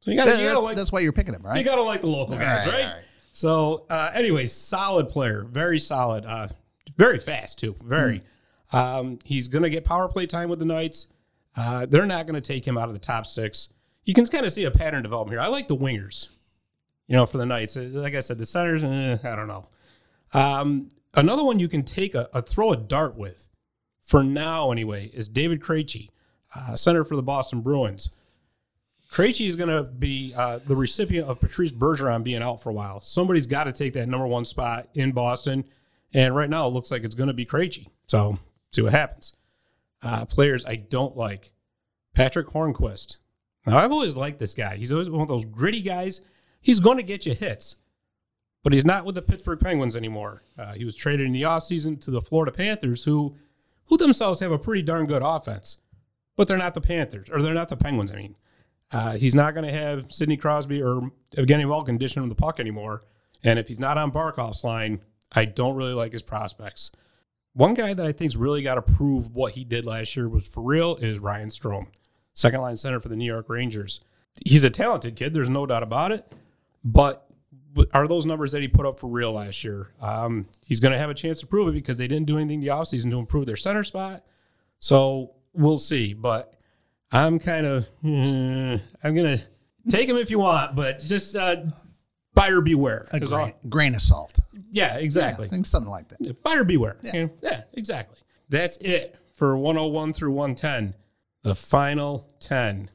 So 0.00 0.10
you 0.10 0.16
got 0.16 0.26
to 0.26 0.30
That's, 0.30 0.62
like 0.62 0.76
that's 0.76 0.92
why 0.92 1.00
you're 1.00 1.12
picking 1.12 1.34
him, 1.34 1.42
right? 1.42 1.58
you 1.58 1.64
got 1.64 1.76
to 1.76 1.82
like 1.82 2.00
the 2.00 2.06
local 2.06 2.36
guys, 2.36 2.64
right, 2.64 2.72
right? 2.74 2.84
all 2.86 2.94
right. 2.94 3.02
So, 3.36 3.84
uh, 3.90 4.12
anyways, 4.14 4.50
solid 4.50 5.10
player, 5.10 5.44
very 5.44 5.78
solid, 5.78 6.24
uh, 6.24 6.48
very 6.96 7.18
fast 7.18 7.58
too, 7.58 7.76
very. 7.84 8.22
Um, 8.72 9.18
he's 9.24 9.46
going 9.46 9.62
to 9.62 9.68
get 9.68 9.84
power 9.84 10.08
play 10.08 10.24
time 10.24 10.48
with 10.48 10.58
the 10.58 10.64
Knights. 10.64 11.08
Uh, 11.54 11.84
they're 11.84 12.06
not 12.06 12.26
going 12.26 12.40
to 12.40 12.40
take 12.40 12.66
him 12.66 12.78
out 12.78 12.88
of 12.88 12.94
the 12.94 12.98
top 12.98 13.26
six. 13.26 13.68
You 14.06 14.14
can 14.14 14.24
kind 14.24 14.46
of 14.46 14.54
see 14.54 14.64
a 14.64 14.70
pattern 14.70 15.02
develop 15.02 15.28
here. 15.28 15.38
I 15.38 15.48
like 15.48 15.68
the 15.68 15.76
wingers, 15.76 16.30
you 17.08 17.14
know, 17.14 17.26
for 17.26 17.36
the 17.36 17.44
Knights. 17.44 17.76
Uh, 17.76 17.90
Like 17.92 18.14
I 18.14 18.20
said, 18.20 18.38
the 18.38 18.46
centers, 18.46 18.82
eh, 18.82 19.18
I 19.22 19.36
don't 19.36 19.48
know. 19.48 19.68
Um, 20.32 20.88
another 21.12 21.44
one 21.44 21.58
you 21.58 21.68
can 21.68 21.82
take 21.82 22.14
a, 22.14 22.30
a 22.32 22.40
throw 22.40 22.72
a 22.72 22.76
dart 22.78 23.18
with, 23.18 23.50
for 24.00 24.24
now 24.24 24.72
anyway, 24.72 25.10
is 25.12 25.28
David 25.28 25.60
Krejci, 25.60 26.08
uh, 26.54 26.74
center 26.74 27.04
for 27.04 27.16
the 27.16 27.22
Boston 27.22 27.60
Bruins. 27.60 28.08
Krejci 29.10 29.46
is 29.46 29.56
going 29.56 29.68
to 29.68 29.84
be 29.84 30.34
uh, 30.36 30.58
the 30.66 30.76
recipient 30.76 31.28
of 31.28 31.40
Patrice 31.40 31.72
Bergeron 31.72 32.24
being 32.24 32.42
out 32.42 32.62
for 32.62 32.70
a 32.70 32.72
while. 32.72 33.00
Somebody's 33.00 33.46
got 33.46 33.64
to 33.64 33.72
take 33.72 33.92
that 33.94 34.08
number 34.08 34.26
one 34.26 34.44
spot 34.44 34.88
in 34.94 35.12
Boston, 35.12 35.64
and 36.12 36.34
right 36.34 36.50
now 36.50 36.66
it 36.66 36.70
looks 36.70 36.90
like 36.90 37.04
it's 37.04 37.14
going 37.14 37.28
to 37.28 37.34
be 37.34 37.46
Krejci. 37.46 37.86
So 38.06 38.38
see 38.72 38.82
what 38.82 38.92
happens. 38.92 39.34
Uh, 40.02 40.24
players 40.26 40.66
I 40.66 40.76
don't 40.76 41.16
like: 41.16 41.52
Patrick 42.14 42.48
Hornqvist. 42.48 43.16
Now 43.66 43.78
I've 43.78 43.92
always 43.92 44.16
liked 44.16 44.38
this 44.38 44.54
guy. 44.54 44.76
He's 44.76 44.92
always 44.92 45.08
one 45.08 45.22
of 45.22 45.28
those 45.28 45.44
gritty 45.44 45.82
guys. 45.82 46.20
He's 46.60 46.80
going 46.80 46.98
to 46.98 47.02
get 47.02 47.26
you 47.26 47.34
hits, 47.34 47.76
but 48.62 48.72
he's 48.72 48.84
not 48.84 49.04
with 49.04 49.14
the 49.14 49.22
Pittsburgh 49.22 49.60
Penguins 49.60 49.96
anymore. 49.96 50.42
Uh, 50.58 50.72
he 50.74 50.84
was 50.84 50.96
traded 50.96 51.26
in 51.26 51.32
the 51.32 51.42
offseason 51.42 52.00
to 52.02 52.10
the 52.10 52.20
Florida 52.20 52.52
Panthers, 52.52 53.04
who 53.04 53.36
who 53.86 53.96
themselves 53.96 54.40
have 54.40 54.52
a 54.52 54.58
pretty 54.58 54.82
darn 54.82 55.06
good 55.06 55.22
offense, 55.24 55.78
but 56.36 56.48
they're 56.48 56.56
not 56.58 56.74
the 56.74 56.80
Panthers, 56.80 57.28
or 57.30 57.40
they're 57.40 57.54
not 57.54 57.68
the 57.68 57.76
Penguins, 57.76 58.12
I 58.12 58.16
mean. 58.16 58.36
Uh, 58.92 59.16
he's 59.16 59.34
not 59.34 59.54
going 59.54 59.66
to 59.66 59.72
have 59.72 60.12
Sidney 60.12 60.36
Crosby 60.36 60.82
or 60.82 61.10
Evgeny 61.36 61.68
Malkin 61.68 61.98
dishing 61.98 62.22
him 62.22 62.28
the 62.28 62.34
puck 62.34 62.60
anymore. 62.60 63.04
And 63.42 63.58
if 63.58 63.68
he's 63.68 63.80
not 63.80 63.98
on 63.98 64.10
Barkov's 64.10 64.64
line, 64.64 65.00
I 65.32 65.44
don't 65.44 65.76
really 65.76 65.92
like 65.92 66.12
his 66.12 66.22
prospects. 66.22 66.90
One 67.52 67.74
guy 67.74 67.94
that 67.94 68.06
I 68.06 68.12
think's 68.12 68.36
really 68.36 68.62
got 68.62 68.74
to 68.74 68.82
prove 68.82 69.34
what 69.34 69.52
he 69.52 69.64
did 69.64 69.84
last 69.84 70.14
year 70.14 70.28
was 70.28 70.46
for 70.46 70.62
real 70.62 70.96
is 70.96 71.18
Ryan 71.18 71.48
Strome, 71.48 71.86
second 72.34 72.60
line 72.60 72.76
center 72.76 73.00
for 73.00 73.08
the 73.08 73.16
New 73.16 73.24
York 73.24 73.46
Rangers. 73.48 74.00
He's 74.44 74.64
a 74.64 74.70
talented 74.70 75.16
kid, 75.16 75.32
there's 75.32 75.48
no 75.48 75.64
doubt 75.64 75.82
about 75.82 76.12
it. 76.12 76.30
But 76.84 77.26
are 77.92 78.06
those 78.06 78.26
numbers 78.26 78.52
that 78.52 78.62
he 78.62 78.68
put 78.68 78.86
up 78.86 79.00
for 79.00 79.08
real 79.08 79.32
last 79.32 79.64
year? 79.64 79.92
Um, 80.00 80.48
he's 80.64 80.80
going 80.80 80.92
to 80.92 80.98
have 80.98 81.10
a 81.10 81.14
chance 81.14 81.40
to 81.40 81.46
prove 81.46 81.68
it 81.68 81.72
because 81.72 81.98
they 81.98 82.06
didn't 82.06 82.26
do 82.26 82.38
anything 82.38 82.60
the 82.60 82.68
offseason 82.68 83.10
to 83.10 83.18
improve 83.18 83.46
their 83.46 83.56
center 83.56 83.84
spot. 83.84 84.24
So 84.78 85.32
we'll 85.52 85.78
see. 85.78 86.12
But 86.12 86.54
I'm 87.16 87.38
kind 87.38 87.66
of, 87.66 87.88
mm, 88.04 88.80
I'm 89.02 89.14
going 89.14 89.36
to 89.38 89.44
take 89.88 90.08
him 90.08 90.16
if 90.16 90.30
you 90.30 90.38
want, 90.38 90.76
but 90.76 91.00
just 91.00 91.34
uh, 91.36 91.56
buyer 92.34 92.60
beware. 92.60 93.08
A 93.12 93.20
'Cause 93.20 93.30
grain, 93.32 93.54
grain 93.68 93.94
of 93.94 94.00
salt. 94.02 94.38
yeah, 94.70 94.96
exactly. 94.96 95.46
I 95.46 95.50
think 95.50 95.66
something 95.66 95.90
like 95.90 96.08
that. 96.08 96.18
Yeah, 96.20 96.32
Buyer 96.42 96.64
beware. 96.64 96.96
Yeah. 97.02 97.12
Yeah. 97.14 97.26
yeah, 97.42 97.62
exactly. 97.72 98.18
That's 98.48 98.76
it 98.78 99.16
for 99.34 99.56
101 99.56 100.12
through 100.12 100.32
110. 100.32 100.94
The 101.42 101.54
final 101.54 102.28
10. 102.40 102.90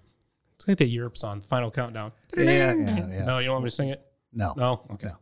It's 0.55 0.67
like 0.67 0.77
the 0.77 0.85
Europe 0.87 1.17
song, 1.17 1.41
final 1.41 1.71
countdown. 1.71 2.11
Yeah, 2.37 2.43
yeah, 2.43 3.07
yeah. 3.09 3.25
No, 3.25 3.39
you 3.39 3.45
don't 3.45 3.53
want 3.55 3.63
me 3.63 3.69
to 3.69 3.75
sing 3.75 3.89
it? 3.89 4.05
No. 4.33 4.53
No? 4.55 4.85
Okay. 4.91 5.07
No. 5.07 5.15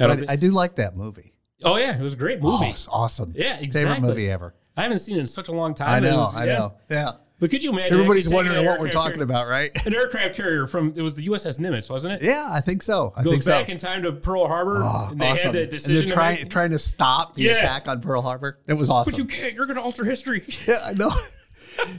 I 0.00 0.06
don't 0.08 0.16
But 0.16 0.26
thi- 0.26 0.28
I 0.32 0.36
do 0.36 0.50
like 0.50 0.74
that 0.76 0.96
movie. 0.96 1.32
oh, 1.62 1.76
yeah. 1.76 1.96
It 1.96 2.02
was 2.02 2.14
a 2.14 2.16
great 2.16 2.38
Oh, 2.42 2.50
movie. 2.58 2.70
it's 2.70 2.88
awesome. 2.88 3.32
Yeah, 3.36 3.58
Favorite 3.70 4.00
movie 4.00 4.28
ever. 4.30 4.54
I 4.76 4.82
haven't 4.82 4.98
seen 5.00 5.18
it 5.18 5.20
in 5.20 5.26
such 5.26 5.48
a 5.48 5.52
long 5.52 5.74
time. 5.74 5.90
I 5.90 6.00
know, 6.00 6.16
was- 6.18 6.34
I 6.34 6.46
yeah. 6.46 6.52
know. 6.58 6.74
Yeah. 6.90 7.12
But 7.42 7.50
could 7.50 7.64
you 7.64 7.72
imagine? 7.72 7.94
Everybody's 7.94 8.28
wondering 8.28 8.64
what 8.64 8.78
we're 8.78 8.88
talking 8.88 9.14
carrier- 9.14 9.24
about, 9.24 9.48
right? 9.48 9.70
An 9.86 9.92
aircraft 9.92 10.36
carrier 10.36 10.68
from, 10.68 10.92
it 10.96 11.02
was 11.02 11.16
the 11.16 11.26
USS 11.26 11.58
Nimitz, 11.58 11.90
wasn't 11.90 12.14
it? 12.14 12.22
Yeah, 12.22 12.46
I 12.48 12.60
think 12.60 12.82
so. 12.84 13.12
I 13.16 13.24
Goes 13.24 13.32
think 13.32 13.42
so. 13.42 13.50
back 13.50 13.68
in 13.68 13.78
time 13.78 14.04
to 14.04 14.12
Pearl 14.12 14.46
Harbor. 14.46 14.76
Oh, 14.78 15.08
and 15.10 15.20
they 15.20 15.26
awesome. 15.26 15.46
had 15.46 15.54
the 15.56 15.62
and 15.62 15.70
decision 15.72 16.06
to 16.06 16.12
trying, 16.14 16.48
trying 16.48 16.70
to 16.70 16.78
stop 16.78 17.34
the 17.34 17.42
Yeah. 17.42 17.54
attack 17.54 17.88
on 17.88 18.00
Pearl 18.00 18.22
Harbor. 18.22 18.60
It 18.68 18.74
was 18.74 18.88
awesome. 18.90 19.10
But 19.10 19.18
you 19.18 19.24
can't. 19.24 19.54
You're 19.54 19.66
going 19.66 19.74
to 19.76 19.82
alter 19.82 20.04
history. 20.04 20.44
Yeah, 20.68 20.76
I 20.84 20.92
know. 20.92 21.10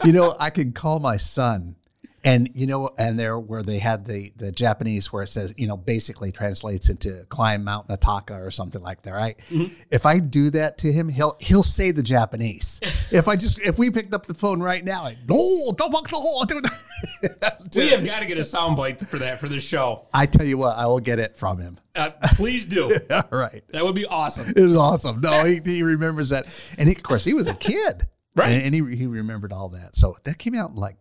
you 0.05 0.13
know, 0.13 0.33
I 0.39 0.49
could 0.49 0.75
call 0.75 1.01
my 1.01 1.17
son, 1.17 1.75
and 2.23 2.49
you 2.53 2.67
know, 2.67 2.89
and 2.97 3.19
there 3.19 3.37
where 3.37 3.63
they 3.63 3.79
had 3.79 4.05
the 4.05 4.31
the 4.35 4.51
Japanese 4.51 5.11
where 5.11 5.23
it 5.23 5.27
says, 5.27 5.53
you 5.57 5.67
know, 5.67 5.77
basically 5.77 6.31
translates 6.31 6.89
into 6.89 7.25
climb 7.29 7.63
Mount 7.63 7.87
Niitaka 7.87 8.39
or 8.39 8.51
something 8.51 8.81
like 8.81 9.01
that, 9.03 9.11
right? 9.11 9.37
Mm-hmm. 9.49 9.73
If 9.91 10.05
I 10.05 10.19
do 10.19 10.49
that 10.51 10.77
to 10.79 10.91
him, 10.91 11.09
he'll 11.09 11.35
he'll 11.39 11.63
say 11.63 11.91
the 11.91 12.03
Japanese. 12.03 12.79
if 13.11 13.27
I 13.27 13.35
just 13.35 13.59
if 13.59 13.77
we 13.77 13.91
picked 13.91 14.13
up 14.13 14.25
the 14.25 14.33
phone 14.33 14.61
right 14.61 14.83
now, 14.83 15.05
I, 15.05 15.17
no, 15.27 15.73
don't 15.77 15.91
walk 15.91 16.09
the 16.09 16.15
hole. 16.15 16.45
we 17.75 17.89
have 17.89 18.05
got 18.05 18.19
to 18.19 18.25
get 18.25 18.37
a 18.37 18.41
soundbite 18.41 19.05
for 19.07 19.19
that 19.19 19.39
for 19.39 19.49
this 19.49 19.67
show. 19.67 20.07
I 20.13 20.25
tell 20.25 20.45
you 20.45 20.57
what, 20.57 20.77
I 20.77 20.85
will 20.85 20.99
get 21.01 21.19
it 21.19 21.37
from 21.37 21.59
him. 21.59 21.79
Uh, 21.95 22.11
please 22.35 22.65
do. 22.65 22.97
All 23.11 23.23
right. 23.31 23.63
That 23.69 23.83
would 23.83 23.95
be 23.95 24.05
awesome. 24.05 24.51
It 24.55 24.61
was 24.61 24.75
awesome. 24.75 25.21
No, 25.21 25.43
he, 25.43 25.61
he 25.63 25.83
remembers 25.83 26.29
that, 26.29 26.47
and 26.77 26.89
he, 26.89 26.95
of 26.95 27.03
course 27.03 27.23
he 27.23 27.33
was 27.33 27.47
a 27.47 27.53
kid, 27.53 28.07
Right. 28.35 28.51
And, 28.51 28.75
and 28.75 28.75
he 28.75 28.95
he 28.95 29.07
remembered 29.07 29.53
all 29.53 29.69
that. 29.69 29.95
So 29.95 30.17
that 30.23 30.37
came 30.39 30.55
out 30.55 30.71
in 30.71 30.75
like 30.75 30.97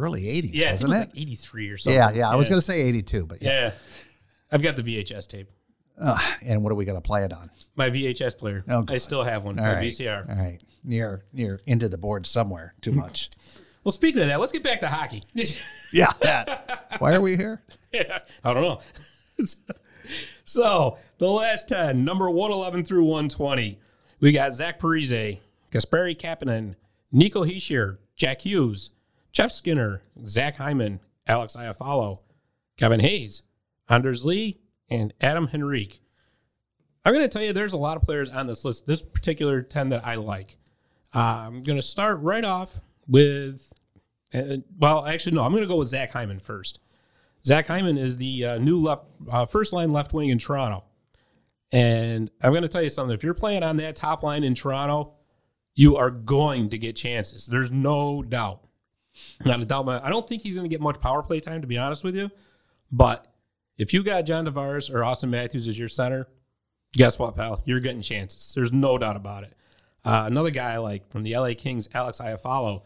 early 0.00 0.22
'80s, 0.22 0.50
Yeah, 0.52 0.68
think 0.68 0.80
it 0.80 0.88
wasn't 0.88 0.92
it? 0.94 0.98
like 0.98 1.10
83 1.16 1.68
or 1.70 1.78
something. 1.78 1.98
Yeah, 1.98 2.10
yeah. 2.10 2.30
I 2.30 2.34
was 2.36 2.48
going 2.48 2.58
to 2.58 2.64
say 2.64 2.82
82, 2.82 3.26
but 3.26 3.42
yeah. 3.42 3.50
Yeah. 3.50 3.70
I've 4.52 4.62
got 4.62 4.76
the 4.76 4.82
VHS 4.82 5.28
tape. 5.28 5.48
Uh, 6.00 6.18
and 6.42 6.62
what 6.62 6.72
are 6.72 6.76
we 6.76 6.84
going 6.84 6.96
to 6.96 7.02
play 7.02 7.24
it 7.24 7.32
on? 7.32 7.50
My 7.76 7.90
VHS 7.90 8.38
player. 8.38 8.64
Oh, 8.68 8.84
I 8.88 8.96
still 8.96 9.22
have 9.22 9.44
one. 9.44 9.58
All 9.58 9.66
right. 9.66 9.84
VCR. 9.86 10.28
All 10.28 10.34
right. 10.34 10.58
Near, 10.82 11.24
near 11.32 11.60
into 11.66 11.88
the 11.88 11.98
board 11.98 12.26
somewhere. 12.26 12.74
Too 12.80 12.92
much. 12.92 13.28
Well, 13.84 13.92
speaking 13.92 14.22
of 14.22 14.28
that, 14.28 14.40
let's 14.40 14.52
get 14.52 14.62
back 14.62 14.80
to 14.80 14.88
hockey. 14.88 15.24
yeah. 15.92 16.12
That. 16.20 16.96
Why 16.98 17.14
are 17.14 17.20
we 17.20 17.36
here? 17.36 17.62
Yeah, 17.92 18.18
I 18.42 18.54
don't 18.54 18.62
know. 18.62 18.80
so 20.44 20.98
the 21.18 21.28
last 21.28 21.68
10, 21.68 22.04
number 22.04 22.30
111 22.30 22.84
through 22.84 23.04
120, 23.04 23.78
we 24.20 24.32
got 24.32 24.54
Zach 24.54 24.80
Parise, 24.80 25.38
Kasperi 25.70 26.16
Kapanen, 26.16 26.76
Nico 27.12 27.44
Hischier, 27.44 27.98
Jack 28.16 28.42
Hughes, 28.42 28.90
Jeff 29.32 29.52
Skinner, 29.52 30.02
Zach 30.24 30.56
Hyman, 30.56 31.00
Alex 31.26 31.56
Iafallo, 31.56 32.20
Kevin 32.76 33.00
Hayes, 33.00 33.42
Anders 33.88 34.24
Lee, 34.24 34.60
and 34.88 35.12
Adam 35.20 35.48
Henrique. 35.52 36.00
I'm 37.04 37.14
going 37.14 37.24
to 37.24 37.28
tell 37.28 37.42
you 37.42 37.52
there's 37.52 37.72
a 37.72 37.78
lot 37.78 37.96
of 37.96 38.02
players 38.02 38.28
on 38.28 38.46
this 38.46 38.64
list, 38.64 38.86
this 38.86 39.02
particular 39.02 39.62
10 39.62 39.90
that 39.90 40.06
I 40.06 40.16
like. 40.16 40.58
Uh, 41.14 41.44
I'm 41.46 41.62
going 41.62 41.78
to 41.78 41.82
start 41.82 42.20
right 42.20 42.44
off 42.44 42.80
with, 43.06 43.72
uh, 44.34 44.58
well, 44.78 45.06
actually, 45.06 45.34
no, 45.34 45.42
I'm 45.42 45.52
going 45.52 45.62
to 45.62 45.68
go 45.68 45.76
with 45.76 45.88
Zach 45.88 46.10
Hyman 46.10 46.40
first. 46.40 46.80
Zach 47.44 47.66
Hyman 47.66 47.96
is 47.96 48.18
the 48.18 48.44
uh, 48.44 48.58
new 48.58 48.78
left 48.78 49.04
uh, 49.30 49.46
first 49.46 49.72
line 49.72 49.92
left 49.92 50.12
wing 50.12 50.28
in 50.28 50.38
Toronto. 50.38 50.84
And 51.72 52.30
I'm 52.42 52.50
going 52.50 52.62
to 52.62 52.68
tell 52.68 52.82
you 52.82 52.88
something. 52.88 53.14
If 53.14 53.22
you're 53.22 53.34
playing 53.34 53.62
on 53.62 53.76
that 53.78 53.96
top 53.96 54.22
line 54.22 54.44
in 54.44 54.54
Toronto, 54.54 55.14
you 55.74 55.96
are 55.96 56.10
going 56.10 56.68
to 56.70 56.78
get 56.78 56.96
chances. 56.96 57.46
There's 57.46 57.70
no 57.70 58.22
doubt. 58.22 58.64
Not 59.44 59.60
a 59.60 59.64
doubt. 59.64 59.88
I 59.88 60.10
don't 60.10 60.28
think 60.28 60.42
he's 60.42 60.54
going 60.54 60.64
to 60.64 60.68
get 60.68 60.80
much 60.80 61.00
power 61.00 61.22
play 61.22 61.40
time, 61.40 61.60
to 61.60 61.66
be 61.66 61.78
honest 61.78 62.04
with 62.04 62.14
you. 62.14 62.30
But 62.92 63.26
if 63.78 63.94
you 63.94 64.02
got 64.02 64.22
John 64.22 64.46
Tavares 64.46 64.92
or 64.92 65.00
Auston 65.00 65.30
Matthews 65.30 65.66
as 65.66 65.78
your 65.78 65.88
center, 65.88 66.28
guess 66.92 67.18
what, 67.18 67.36
pal? 67.36 67.62
You're 67.64 67.80
getting 67.80 68.02
chances. 68.02 68.52
There's 68.54 68.72
no 68.72 68.98
doubt 68.98 69.16
about 69.16 69.44
it. 69.44 69.54
Uh, 70.04 70.24
another 70.26 70.50
guy 70.50 70.78
like 70.78 71.10
from 71.10 71.22
the 71.22 71.36
LA 71.36 71.52
Kings, 71.56 71.88
Alex 71.94 72.18
Iafallo, 72.18 72.82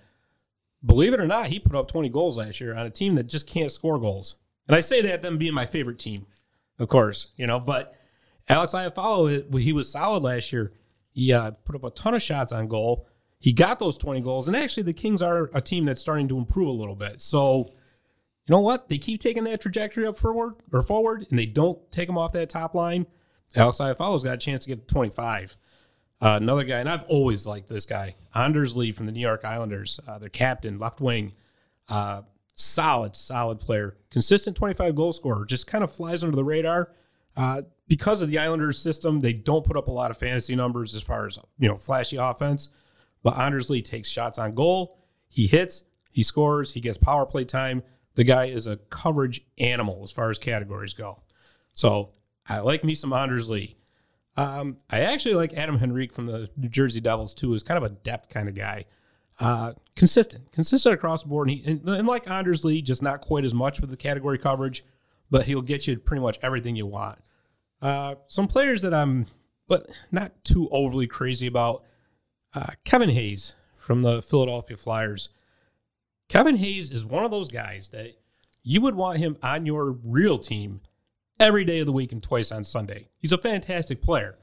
believe 0.85 1.15
it 1.15 1.21
or 1.21 1.27
not, 1.27 1.47
he 1.47 1.59
put 1.59 1.77
up 1.77 1.89
20 1.89 2.09
goals 2.09 2.39
last 2.39 2.61
year 2.61 2.75
on 2.75 2.87
a 2.87 2.91
team 2.91 3.15
that 3.15 3.29
just 3.29 3.47
can't 3.47 3.73
score 3.73 3.99
goals. 3.99 4.37
And 4.69 4.77
I 4.77 4.81
say 4.81 5.03
that 5.03 5.23
them 5.23 5.39
being 5.39 5.55
my 5.55 5.67
favorite 5.67 5.99
team, 5.99 6.27
of 6.79 6.89
course, 6.89 7.29
you 7.37 7.47
know, 7.47 7.61
but 7.61 7.95
Alex 8.49 8.73
Iafallo, 8.73 9.59
he 9.59 9.73
was 9.73 9.91
solid 9.91 10.23
last 10.23 10.53
year. 10.53 10.73
He 11.13 11.33
uh, 11.33 11.53
put 11.53 11.77
up 11.77 11.85
a 11.85 11.91
ton 11.91 12.15
of 12.15 12.23
shots 12.23 12.53
on 12.53 12.67
goal. 12.69 13.07
He 13.45 13.53
got 13.53 13.79
those 13.79 13.99
20 13.99 14.23
goals. 14.23 14.49
And 14.49 14.57
actually, 14.57 14.85
the 14.85 14.95
Kings 14.95 15.21
are 15.21 15.51
a 15.53 15.61
team 15.61 15.85
that's 15.85 16.01
starting 16.01 16.29
to 16.29 16.39
improve 16.39 16.67
a 16.67 16.73
little 16.73 16.95
bit. 16.95 17.21
So, 17.21 17.67
you 18.47 18.53
know 18.53 18.61
what? 18.61 18.89
They 18.89 18.97
keep 18.97 19.21
taking 19.21 19.45
that 19.45 19.61
trajectory 19.61 20.07
up 20.07 20.17
forward 20.17 20.55
or 20.73 20.81
forward, 20.81 21.27
and 21.29 21.39
they 21.39 21.45
don't 21.45 21.79
take 21.93 22.07
them 22.07 22.17
off 22.17 22.33
that 22.33 22.49
top 22.49 22.75
line. 22.75 23.05
Alex 23.55 23.81
Iafallo's 23.81 24.25
got 24.25 24.33
a 24.33 24.39
chance 24.39 24.65
to 24.65 24.71
get 24.71 24.89
to 24.89 24.95
25. 24.95 25.59
Uh, 26.23 26.39
another 26.41 26.65
guy, 26.65 26.79
and 26.79 26.89
I've 26.89 27.03
always 27.03 27.47
liked 27.47 27.69
this 27.69 27.85
guy, 27.85 28.15
Anders 28.35 28.79
Lee 28.79 28.93
from 28.93 29.05
the 29.05 29.13
New 29.13 29.21
York 29.21 29.45
Islanders, 29.45 30.01
uh, 30.09 30.19
their 30.19 30.31
captain, 30.31 30.79
left 30.79 31.03
wing. 31.03 31.35
Uh, 31.87 32.23
solid, 32.55 33.15
solid 33.15 33.61
player. 33.61 33.99
Consistent 34.09 34.57
25 34.57 34.95
goal 34.95 35.13
scorer. 35.13 35.45
Just 35.45 35.67
kind 35.67 35.85
of 35.85 35.93
flies 35.93 36.25
under 36.25 36.35
the 36.35 36.45
radar. 36.45 36.93
Uh, 37.37 37.61
because 37.89 38.23
of 38.23 38.31
the 38.31 38.39
Islanders 38.39 38.79
system, 38.79 39.21
they 39.21 39.35
don't 39.35 39.67
put 39.67 39.77
up 39.77 39.89
a 39.89 39.93
lot 39.93 40.11
of 40.11 40.17
fantasy 40.17 40.57
numbers 40.57 40.95
as 40.95 41.03
far 41.03 41.27
as, 41.27 41.39
you 41.59 41.69
know, 41.69 41.77
flashy 41.77 42.17
offense. 42.17 42.71
But 43.25 43.37
Anders 43.39 43.71
Lee 43.71 43.83
takes 43.83 44.09
shots 44.09 44.39
on 44.39 44.55
goal. 44.55 44.97
He 45.29 45.49
hits, 45.49 45.83
he 46.13 46.23
scores, 46.23 46.75
he 46.75 46.81
gets 46.81 46.99
power 46.99 47.27
play 47.27 47.45
time. 47.45 47.83
The 48.15 48.23
guy 48.23 48.45
is 48.45 48.69
a 48.69 48.77
coverage 48.77 49.45
animal 49.59 50.03
as 50.05 50.13
far 50.13 50.31
as 50.31 50.39
categories 50.39 50.95
go. 50.95 51.23
So 51.73 52.13
I 52.49 52.61
like 52.61 52.85
me 52.85 52.95
some 52.95 53.13
Anders 53.13 53.51
Lee. 53.51 53.77
Um, 54.37 54.77
I 54.91 55.01
actually 55.01 55.35
like 55.35 55.55
Adam 55.55 55.77
Henrique 55.83 56.13
from 56.13 56.27
the 56.27 56.51
New 56.57 56.69
Jersey 56.69 57.01
Devils 57.01 57.35
too. 57.35 57.55
Is 57.55 57.65
kind 57.65 57.79
of 57.79 57.91
a 57.91 57.95
depth 57.95 58.29
kind 58.29 58.49
of 58.49 58.55
guy. 58.55 58.85
Uh, 59.41 59.73
consistent, 59.97 60.53
consistent 60.53 60.95
across 60.95 61.23
the 61.23 61.29
board. 61.29 61.49
And, 61.49 61.59
he, 61.59 61.71
and, 61.71 61.89
and 61.89 62.07
like 62.07 62.31
Anders 62.31 62.65
Lee, 62.65 62.83
just 62.83 63.03
not 63.03 63.21
quite 63.21 63.45
as 63.45 63.55
much 63.55 63.81
with 63.81 63.91
the 63.91 63.97
category 63.97 64.39
coverage, 64.39 64.85
but 65.31 65.47
he'll 65.47 65.63
get 65.63 65.89
you 65.89 65.99
pretty 65.99 66.23
much 66.23 66.39
everything 66.43 66.77
you 66.77 66.87
want. 66.87 67.19
Uh, 67.83 68.15
some 68.29 68.47
players 68.47 68.83
that 68.83 68.95
I'm, 68.95 69.27
but 69.67 69.89
not 70.13 70.45
too 70.45 70.69
overly 70.71 71.07
crazy 71.07 71.47
about. 71.47 71.83
Uh, 72.55 72.71
Kevin 72.85 73.11
Hayes 73.11 73.55
from 73.77 74.03
the 74.03 74.23
Philadelphia 74.23 74.77
Flyers. 74.77 75.31
Kevin 76.29 76.57
Hayes 76.57 76.91
is 76.91 77.05
one 77.05 77.25
of 77.25 77.31
those 77.31 77.51
guys 77.51 77.89
that 77.91 78.15
you 78.63 78.81
would 78.81 78.95
want 78.95 79.19
him 79.19 79.37
on 79.43 79.67
your 79.67 79.93
real 80.05 80.39
team 80.39 80.81
every 81.39 81.65
day 81.65 81.81
of 81.81 81.87
the 81.87 81.93
week 81.93 82.13
and 82.13 82.23
twice 82.23 82.51
on 82.51 82.65
Sunday. 82.65 83.09
He's 83.19 83.33
a 83.33 83.39
fantastic 83.39 84.01
player. 84.01 84.39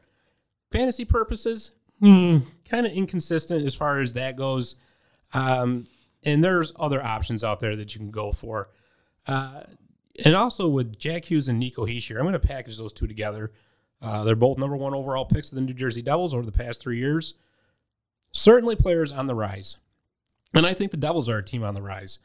Fantasy 0.71 1.05
purposes, 1.05 1.71
hmm, 1.99 2.39
kind 2.65 2.85
of 2.85 2.91
inconsistent 2.91 3.65
as 3.65 3.75
far 3.75 3.99
as 3.99 4.13
that 4.13 4.35
goes. 4.35 4.75
Um, 5.33 5.87
and 6.23 6.43
there's 6.43 6.71
other 6.79 7.03
options 7.03 7.43
out 7.43 7.59
there 7.59 7.75
that 7.75 7.95
you 7.95 7.99
can 7.99 8.11
go 8.11 8.31
for. 8.31 8.69
Uh, 9.25 9.61
and 10.23 10.35
also 10.35 10.67
with 10.67 10.99
Jack 10.99 11.25
Hughes 11.25 11.47
and 11.47 11.59
Nico 11.59 11.85
Hischier, 11.85 12.17
I'm 12.17 12.23
going 12.23 12.33
to 12.33 12.39
package 12.39 12.77
those 12.77 12.93
two 12.93 13.07
together. 13.07 13.51
Uh, 14.01 14.23
they're 14.23 14.35
both 14.35 14.57
number 14.57 14.75
one 14.75 14.93
overall 14.93 15.25
picks 15.25 15.51
of 15.51 15.55
the 15.55 15.61
New 15.61 15.73
Jersey 15.73 16.01
Devils 16.01 16.33
over 16.33 16.45
the 16.45 16.51
past 16.51 16.81
three 16.81 16.97
years. 16.97 17.35
Certainly 18.31 18.77
players 18.77 19.11
on 19.11 19.27
the 19.27 19.35
rise. 19.35 19.77
And 20.53 20.65
I 20.65 20.73
think 20.73 20.91
the 20.91 20.97
Devils 20.97 21.29
are 21.29 21.37
a 21.37 21.43
team 21.43 21.63
on 21.63 21.73
the 21.73 21.81
rise. 21.81 22.19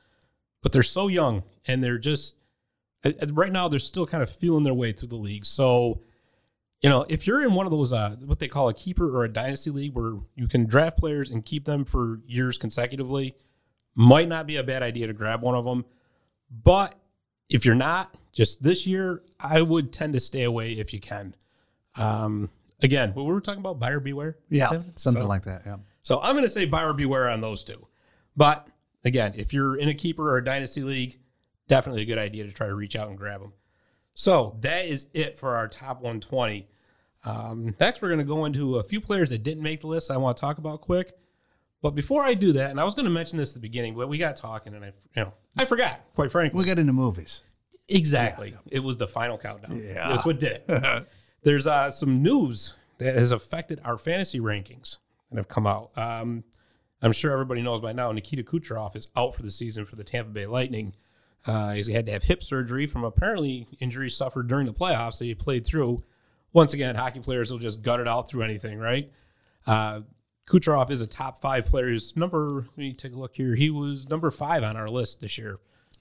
But 0.62 0.72
they're 0.72 0.82
so 0.82 1.08
young 1.08 1.44
and 1.66 1.82
they're 1.82 1.98
just, 1.98 2.36
right 3.30 3.52
now, 3.52 3.68
they're 3.68 3.78
still 3.78 4.06
kind 4.06 4.22
of 4.22 4.30
feeling 4.30 4.64
their 4.64 4.74
way 4.74 4.92
through 4.92 5.08
the 5.08 5.16
league. 5.16 5.46
So 5.46 6.00
you 6.82 6.90
know, 6.90 7.06
if 7.08 7.26
you're 7.26 7.42
in 7.44 7.54
one 7.54 7.66
of 7.66 7.72
those 7.72 7.92
uh, 7.92 8.16
what 8.24 8.38
they 8.38 8.48
call 8.48 8.68
a 8.68 8.74
keeper 8.74 9.16
or 9.16 9.24
a 9.24 9.28
dynasty 9.28 9.70
league 9.70 9.94
where 9.94 10.14
you 10.34 10.46
can 10.46 10.66
draft 10.66 10.98
players 10.98 11.30
and 11.30 11.44
keep 11.44 11.64
them 11.64 11.84
for 11.84 12.20
years 12.26 12.58
consecutively, 12.58 13.34
might 13.94 14.28
not 14.28 14.46
be 14.46 14.56
a 14.56 14.62
bad 14.62 14.82
idea 14.82 15.06
to 15.06 15.12
grab 15.12 15.42
one 15.42 15.54
of 15.54 15.64
them. 15.64 15.84
But 16.50 16.94
if 17.48 17.64
you're 17.64 17.74
not, 17.74 18.14
just 18.32 18.62
this 18.62 18.86
year, 18.86 19.22
I 19.40 19.62
would 19.62 19.92
tend 19.92 20.12
to 20.12 20.20
stay 20.20 20.42
away 20.42 20.72
if 20.72 20.92
you 20.92 21.00
can. 21.00 21.34
Um, 21.96 22.50
again, 22.82 23.14
what 23.14 23.24
we 23.24 23.32
were 23.32 23.40
talking 23.40 23.60
about, 23.60 23.78
buyer 23.78 24.00
beware. 24.00 24.36
Yeah, 24.50 24.82
something 24.96 25.22
So- 25.22 25.28
like 25.28 25.42
that. 25.44 25.62
Yeah. 25.64 25.76
So 26.06 26.20
I'm 26.20 26.34
going 26.36 26.44
to 26.44 26.48
say 26.48 26.66
buyer 26.66 26.92
beware 26.92 27.28
on 27.28 27.40
those 27.40 27.64
two. 27.64 27.84
But 28.36 28.68
again, 29.04 29.32
if 29.34 29.52
you're 29.52 29.76
in 29.76 29.88
a 29.88 29.94
keeper 29.94 30.30
or 30.30 30.36
a 30.36 30.44
dynasty 30.44 30.84
league, 30.84 31.18
definitely 31.66 32.02
a 32.02 32.04
good 32.04 32.16
idea 32.16 32.44
to 32.44 32.52
try 32.52 32.68
to 32.68 32.76
reach 32.76 32.94
out 32.94 33.08
and 33.08 33.18
grab 33.18 33.40
them. 33.40 33.54
So 34.14 34.56
that 34.60 34.84
is 34.84 35.08
it 35.14 35.36
for 35.36 35.56
our 35.56 35.66
top 35.66 35.96
120. 35.96 36.68
Um, 37.24 37.74
next, 37.80 38.00
we're 38.00 38.10
going 38.10 38.20
to 38.20 38.24
go 38.24 38.44
into 38.44 38.76
a 38.76 38.84
few 38.84 39.00
players 39.00 39.30
that 39.30 39.42
didn't 39.42 39.64
make 39.64 39.80
the 39.80 39.88
list. 39.88 40.12
I 40.12 40.16
want 40.16 40.36
to 40.36 40.40
talk 40.40 40.58
about 40.58 40.80
quick. 40.80 41.10
But 41.82 41.96
before 41.96 42.22
I 42.22 42.34
do 42.34 42.52
that, 42.52 42.70
and 42.70 42.78
I 42.78 42.84
was 42.84 42.94
going 42.94 43.06
to 43.06 43.10
mention 43.10 43.36
this 43.36 43.50
at 43.50 43.54
the 43.54 43.60
beginning, 43.60 43.96
but 43.96 44.08
we 44.08 44.16
got 44.16 44.36
talking, 44.36 44.74
and 44.74 44.84
I, 44.84 44.92
you 45.16 45.24
know, 45.24 45.34
I 45.58 45.64
forgot. 45.64 46.02
Quite 46.14 46.30
frankly, 46.30 46.56
We 46.56 46.64
got 46.66 46.78
into 46.78 46.92
movies. 46.92 47.42
Exactly. 47.88 48.54
It 48.70 48.78
was 48.78 48.96
the 48.96 49.08
final 49.08 49.38
countdown. 49.38 49.82
Yeah. 49.84 50.10
That's 50.10 50.24
what 50.24 50.38
did 50.38 50.62
it. 50.68 51.08
There's 51.42 51.66
uh, 51.66 51.90
some 51.90 52.22
news 52.22 52.74
that 52.98 53.16
has 53.16 53.32
affected 53.32 53.80
our 53.82 53.98
fantasy 53.98 54.38
rankings 54.38 54.98
that 55.30 55.36
have 55.36 55.48
come 55.48 55.66
out. 55.66 55.90
Um, 55.96 56.44
I'm 57.02 57.12
sure 57.12 57.32
everybody 57.32 57.62
knows 57.62 57.80
by 57.80 57.92
now 57.92 58.10
Nikita 58.12 58.42
Kucherov 58.42 58.96
is 58.96 59.08
out 59.16 59.34
for 59.34 59.42
the 59.42 59.50
season 59.50 59.84
for 59.84 59.96
the 59.96 60.04
Tampa 60.04 60.30
Bay 60.30 60.46
Lightning. 60.46 60.94
Uh, 61.46 61.72
he 61.72 61.92
had 61.92 62.06
to 62.06 62.12
have 62.12 62.24
hip 62.24 62.42
surgery 62.42 62.86
from 62.86 63.04
apparently 63.04 63.68
injuries 63.78 64.16
suffered 64.16 64.48
during 64.48 64.66
the 64.66 64.72
playoffs 64.72 65.18
that 65.18 65.26
he 65.26 65.34
played 65.34 65.64
through. 65.64 66.02
Once 66.52 66.72
again, 66.72 66.94
hockey 66.94 67.20
players 67.20 67.52
will 67.52 67.58
just 67.58 67.82
gut 67.82 68.00
it 68.00 68.08
out 68.08 68.28
through 68.28 68.42
anything, 68.42 68.78
right? 68.78 69.12
Uh, 69.66 70.00
Kucherov 70.48 70.90
is 70.90 71.00
a 71.00 71.06
top 71.06 71.40
five 71.40 71.66
player. 71.66 71.90
He's 71.90 72.16
number, 72.16 72.66
let 72.68 72.78
me 72.78 72.92
take 72.92 73.12
a 73.12 73.18
look 73.18 73.36
here. 73.36 73.54
He 73.54 73.68
was 73.68 74.08
number 74.08 74.30
five 74.30 74.64
on 74.64 74.76
our 74.76 74.88
list 74.88 75.20
this 75.20 75.38
year. 75.38 75.58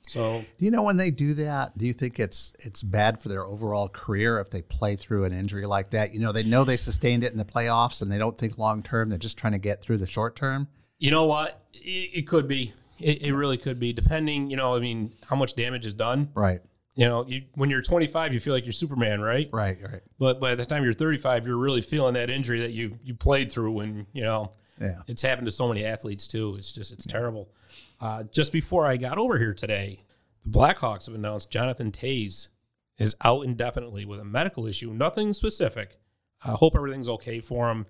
So 0.07 0.45
Do 0.59 0.65
you 0.65 0.71
know 0.71 0.83
when 0.83 0.97
they 0.97 1.11
do 1.11 1.33
that? 1.35 1.77
Do 1.77 1.85
you 1.85 1.93
think 1.93 2.19
it's 2.19 2.53
it's 2.59 2.83
bad 2.83 3.21
for 3.21 3.29
their 3.29 3.45
overall 3.45 3.89
career 3.89 4.39
if 4.39 4.49
they 4.51 4.61
play 4.61 4.95
through 4.95 5.25
an 5.25 5.33
injury 5.33 5.65
like 5.65 5.89
that? 5.91 6.13
You 6.13 6.19
know, 6.19 6.31
they 6.31 6.43
know 6.43 6.63
they 6.63 6.77
sustained 6.77 7.23
it 7.23 7.31
in 7.31 7.37
the 7.37 7.45
playoffs 7.45 8.01
and 8.01 8.11
they 8.11 8.17
don't 8.17 8.37
think 8.37 8.57
long 8.57 8.83
term. 8.83 9.09
They're 9.09 9.17
just 9.17 9.37
trying 9.37 9.53
to 9.53 9.59
get 9.59 9.81
through 9.81 9.97
the 9.97 10.05
short 10.07 10.35
term. 10.35 10.67
You 10.99 11.11
know 11.11 11.25
what? 11.25 11.61
It, 11.73 12.11
it 12.13 12.27
could 12.27 12.47
be. 12.47 12.73
It, 12.99 13.23
it 13.23 13.33
really 13.33 13.57
could 13.57 13.79
be, 13.79 13.91
depending. 13.93 14.49
You 14.49 14.55
know, 14.57 14.75
I 14.75 14.79
mean, 14.79 15.13
how 15.27 15.35
much 15.35 15.55
damage 15.55 15.85
is 15.85 15.93
done. 15.93 16.29
Right. 16.33 16.61
You 16.95 17.07
know, 17.09 17.25
you, 17.27 17.41
when 17.55 17.69
you're 17.69 17.81
25, 17.81 18.33
you 18.33 18.39
feel 18.39 18.53
like 18.53 18.63
you're 18.63 18.71
Superman, 18.71 19.19
right? 19.19 19.49
Right. 19.51 19.77
Right. 19.81 20.01
But 20.17 20.39
by 20.39 20.55
the 20.55 20.65
time 20.65 20.85
you're 20.85 20.93
35, 20.93 21.45
you're 21.45 21.57
really 21.57 21.81
feeling 21.81 22.13
that 22.13 22.29
injury 22.29 22.61
that 22.61 22.71
you 22.71 22.97
you 23.03 23.15
played 23.15 23.51
through, 23.51 23.79
and 23.79 24.05
you 24.13 24.21
know, 24.23 24.53
Yeah. 24.79 25.01
it's 25.07 25.21
happened 25.21 25.47
to 25.47 25.51
so 25.51 25.67
many 25.67 25.83
athletes 25.83 26.25
too. 26.25 26.55
It's 26.57 26.71
just 26.71 26.93
it's 26.93 27.05
terrible. 27.05 27.49
Uh, 27.99 28.23
just 28.23 28.51
before 28.51 28.85
I 28.85 28.97
got 28.97 29.17
over 29.17 29.37
here 29.37 29.53
today, 29.53 29.99
the 30.43 30.57
Blackhawks 30.57 31.05
have 31.05 31.15
announced 31.15 31.51
Jonathan 31.51 31.91
Toews 31.91 32.49
is 32.97 33.15
out 33.23 33.45
indefinitely 33.45 34.05
with 34.05 34.19
a 34.19 34.25
medical 34.25 34.65
issue. 34.67 34.93
Nothing 34.93 35.33
specific. 35.33 35.99
I 36.43 36.51
hope 36.51 36.75
everything's 36.75 37.09
okay 37.09 37.39
for 37.39 37.69
him. 37.69 37.85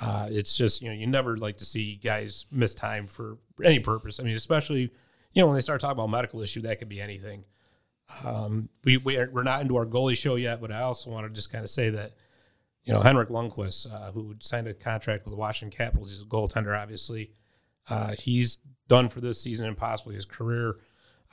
Uh, 0.00 0.28
it's 0.30 0.56
just 0.56 0.82
you 0.82 0.88
know 0.88 0.94
you 0.94 1.06
never 1.06 1.36
like 1.36 1.58
to 1.58 1.64
see 1.64 1.96
guys 2.02 2.46
miss 2.50 2.74
time 2.74 3.06
for 3.06 3.38
any 3.62 3.78
purpose. 3.78 4.18
I 4.18 4.24
mean, 4.24 4.34
especially 4.34 4.90
you 5.32 5.42
know 5.42 5.46
when 5.46 5.54
they 5.54 5.60
start 5.60 5.80
talking 5.80 5.92
about 5.92 6.10
medical 6.10 6.40
issue, 6.40 6.62
that 6.62 6.78
could 6.78 6.88
be 6.88 7.00
anything. 7.00 7.44
Um, 8.24 8.68
we 8.82 8.96
we 8.96 9.16
are, 9.16 9.30
we're 9.32 9.44
not 9.44 9.62
into 9.62 9.76
our 9.76 9.86
goalie 9.86 10.16
show 10.16 10.34
yet, 10.34 10.60
but 10.60 10.72
I 10.72 10.80
also 10.80 11.10
want 11.10 11.26
to 11.26 11.32
just 11.32 11.52
kind 11.52 11.62
of 11.62 11.70
say 11.70 11.90
that 11.90 12.12
you 12.82 12.92
know 12.92 13.00
Henrik 13.00 13.28
Lundqvist, 13.28 13.92
uh, 13.92 14.10
who 14.10 14.34
signed 14.40 14.66
a 14.66 14.74
contract 14.74 15.24
with 15.24 15.32
the 15.32 15.38
Washington 15.38 15.76
Capitals, 15.76 16.12
he's 16.12 16.22
a 16.22 16.26
goaltender. 16.26 16.76
Obviously, 16.76 17.30
uh, 17.88 18.14
he's 18.18 18.58
done 18.88 19.08
for 19.08 19.20
this 19.20 19.40
season 19.40 19.66
and 19.66 19.76
possibly 19.76 20.14
his 20.14 20.24
career. 20.24 20.76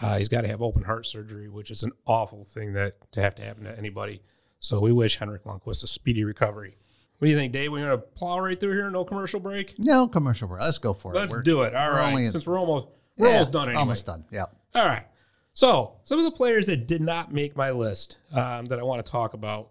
Uh, 0.02 0.18
he's 0.18 0.30
got 0.30 0.42
to 0.42 0.48
have 0.48 0.62
open 0.62 0.84
heart 0.84 1.06
surgery, 1.06 1.48
which 1.48 1.70
is 1.70 1.84
an 1.84 1.92
awful 2.06 2.44
thing 2.44 2.74
that 2.74 3.12
to 3.12 3.22
have 3.22 3.36
to 3.36 3.44
happen 3.44 3.66
to 3.66 3.78
anybody. 3.78 4.22
So 4.60 4.80
we 4.80 4.92
wish 4.92 5.18
Henrik 5.18 5.44
Lundqvist 5.44 5.84
a 5.84 5.88
speedy 5.88 6.24
recovery. 6.24 6.78
What 7.18 7.28
do 7.28 7.32
you 7.32 7.38
think, 7.38 7.54
Dave? 7.54 7.72
We're 7.72 7.84
gonna 7.84 7.98
plow 8.00 8.40
right 8.40 8.60
through 8.60 8.74
here, 8.74 8.90
no 8.90 9.06
commercial 9.06 9.40
break. 9.40 9.76
No 9.78 10.08
commercial 10.08 10.48
break. 10.48 10.62
Let's 10.62 10.80
go 10.80 10.94
for 10.94 11.14
it. 11.14 11.18
Let's 11.18 11.36
do 11.44 11.62
it. 11.64 11.76
All 11.76 11.92
right. 11.92 12.32
since 12.32 12.48
we're 12.48 12.58
almost 12.58 12.88
we're 13.18 13.28
Yeah, 13.28 13.34
almost 13.34 13.52
done 13.52 13.68
anyway. 13.68 13.80
Almost 13.80 14.06
done. 14.08 14.26
Yeah. 14.32 14.46
All 14.74 14.88
right. 14.88 15.06
So, 15.54 15.98
some 16.06 16.18
of 16.18 16.26
the 16.26 16.32
players 16.32 16.68
that 16.68 16.88
did 16.88 17.02
not 17.02 17.32
make 17.34 17.56
my 17.56 17.72
list 17.72 18.18
um, 18.34 18.66
that 18.68 18.80
I 18.80 18.84
want 18.84 19.06
to 19.06 19.12
talk 19.12 19.34
about. 19.34 19.70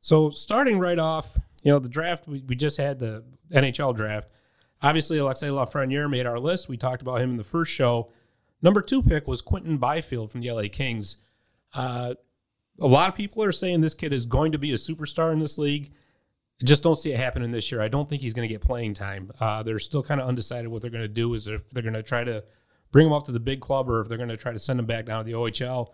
So, 0.00 0.30
starting 0.30 0.78
right 0.78 0.98
off, 0.98 1.36
you 1.62 1.72
know, 1.72 1.78
the 1.78 1.88
draft, 1.88 2.28
we, 2.28 2.42
we 2.46 2.54
just 2.54 2.76
had 2.76 2.98
the 2.98 3.24
NHL 3.50 3.96
draft. 3.96 4.28
Obviously, 4.82 5.18
Alexei 5.18 5.48
Lafreniere 5.48 6.10
made 6.10 6.26
our 6.26 6.38
list. 6.38 6.68
We 6.68 6.76
talked 6.76 7.02
about 7.02 7.20
him 7.20 7.30
in 7.30 7.36
the 7.36 7.44
first 7.44 7.70
show. 7.72 8.10
Number 8.60 8.82
two 8.82 9.02
pick 9.02 9.26
was 9.26 9.40
Quinton 9.40 9.78
Byfield 9.78 10.30
from 10.30 10.40
the 10.40 10.50
LA 10.50 10.64
Kings. 10.70 11.18
Uh, 11.74 12.14
a 12.80 12.86
lot 12.86 13.08
of 13.08 13.14
people 13.14 13.42
are 13.42 13.52
saying 13.52 13.80
this 13.80 13.94
kid 13.94 14.12
is 14.12 14.26
going 14.26 14.52
to 14.52 14.58
be 14.58 14.72
a 14.72 14.76
superstar 14.76 15.32
in 15.32 15.38
this 15.38 15.58
league. 15.58 15.92
I 16.60 16.64
just 16.64 16.82
don't 16.82 16.96
see 16.96 17.12
it 17.12 17.18
happening 17.18 17.50
this 17.52 17.70
year. 17.72 17.80
I 17.80 17.88
don't 17.88 18.08
think 18.08 18.22
he's 18.22 18.34
going 18.34 18.48
to 18.48 18.52
get 18.52 18.62
playing 18.62 18.94
time. 18.94 19.30
Uh, 19.40 19.62
they're 19.62 19.78
still 19.78 20.02
kind 20.02 20.20
of 20.20 20.28
undecided 20.28 20.68
what 20.68 20.82
they're 20.82 20.90
going 20.90 21.02
to 21.02 21.08
do. 21.08 21.34
Is 21.34 21.48
if 21.48 21.68
they're 21.70 21.82
going 21.82 21.94
to 21.94 22.02
try 22.02 22.24
to 22.24 22.44
bring 22.92 23.06
him 23.06 23.12
up 23.12 23.24
to 23.24 23.32
the 23.32 23.40
big 23.40 23.60
club 23.60 23.88
or 23.88 24.00
if 24.00 24.08
they're 24.08 24.18
going 24.18 24.28
to 24.28 24.36
try 24.36 24.52
to 24.52 24.58
send 24.58 24.78
him 24.78 24.86
back 24.86 25.06
down 25.06 25.24
to 25.24 25.30
the 25.30 25.36
OHL. 25.36 25.88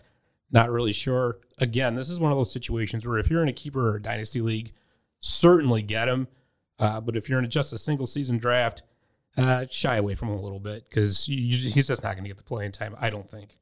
Not 0.50 0.70
really 0.70 0.92
sure. 0.92 1.38
Again, 1.58 1.94
this 1.94 2.10
is 2.10 2.20
one 2.20 2.32
of 2.32 2.38
those 2.38 2.52
situations 2.52 3.06
where 3.06 3.18
if 3.18 3.30
you're 3.30 3.42
in 3.42 3.48
a 3.48 3.52
keeper 3.54 3.90
or 3.90 3.96
a 3.96 4.02
dynasty 4.02 4.40
league, 4.40 4.72
certainly 5.20 5.82
get 5.82 6.08
him. 6.08 6.26
Uh, 6.78 7.00
but 7.00 7.16
if 7.16 7.28
you're 7.28 7.42
in 7.42 7.50
just 7.50 7.72
a 7.72 7.78
single 7.78 8.06
season 8.06 8.38
draft, 8.38 8.82
uh, 9.36 9.66
shy 9.70 9.96
away 9.96 10.14
from 10.14 10.28
him 10.28 10.38
a 10.38 10.42
little 10.42 10.60
bit 10.60 10.88
because 10.88 11.24
he's 11.24 11.74
just 11.86 12.02
not 12.02 12.14
going 12.14 12.24
to 12.24 12.28
get 12.28 12.36
the 12.36 12.42
playing 12.42 12.72
time. 12.72 12.94
I 12.98 13.10
don't 13.10 13.28
think. 13.28 13.56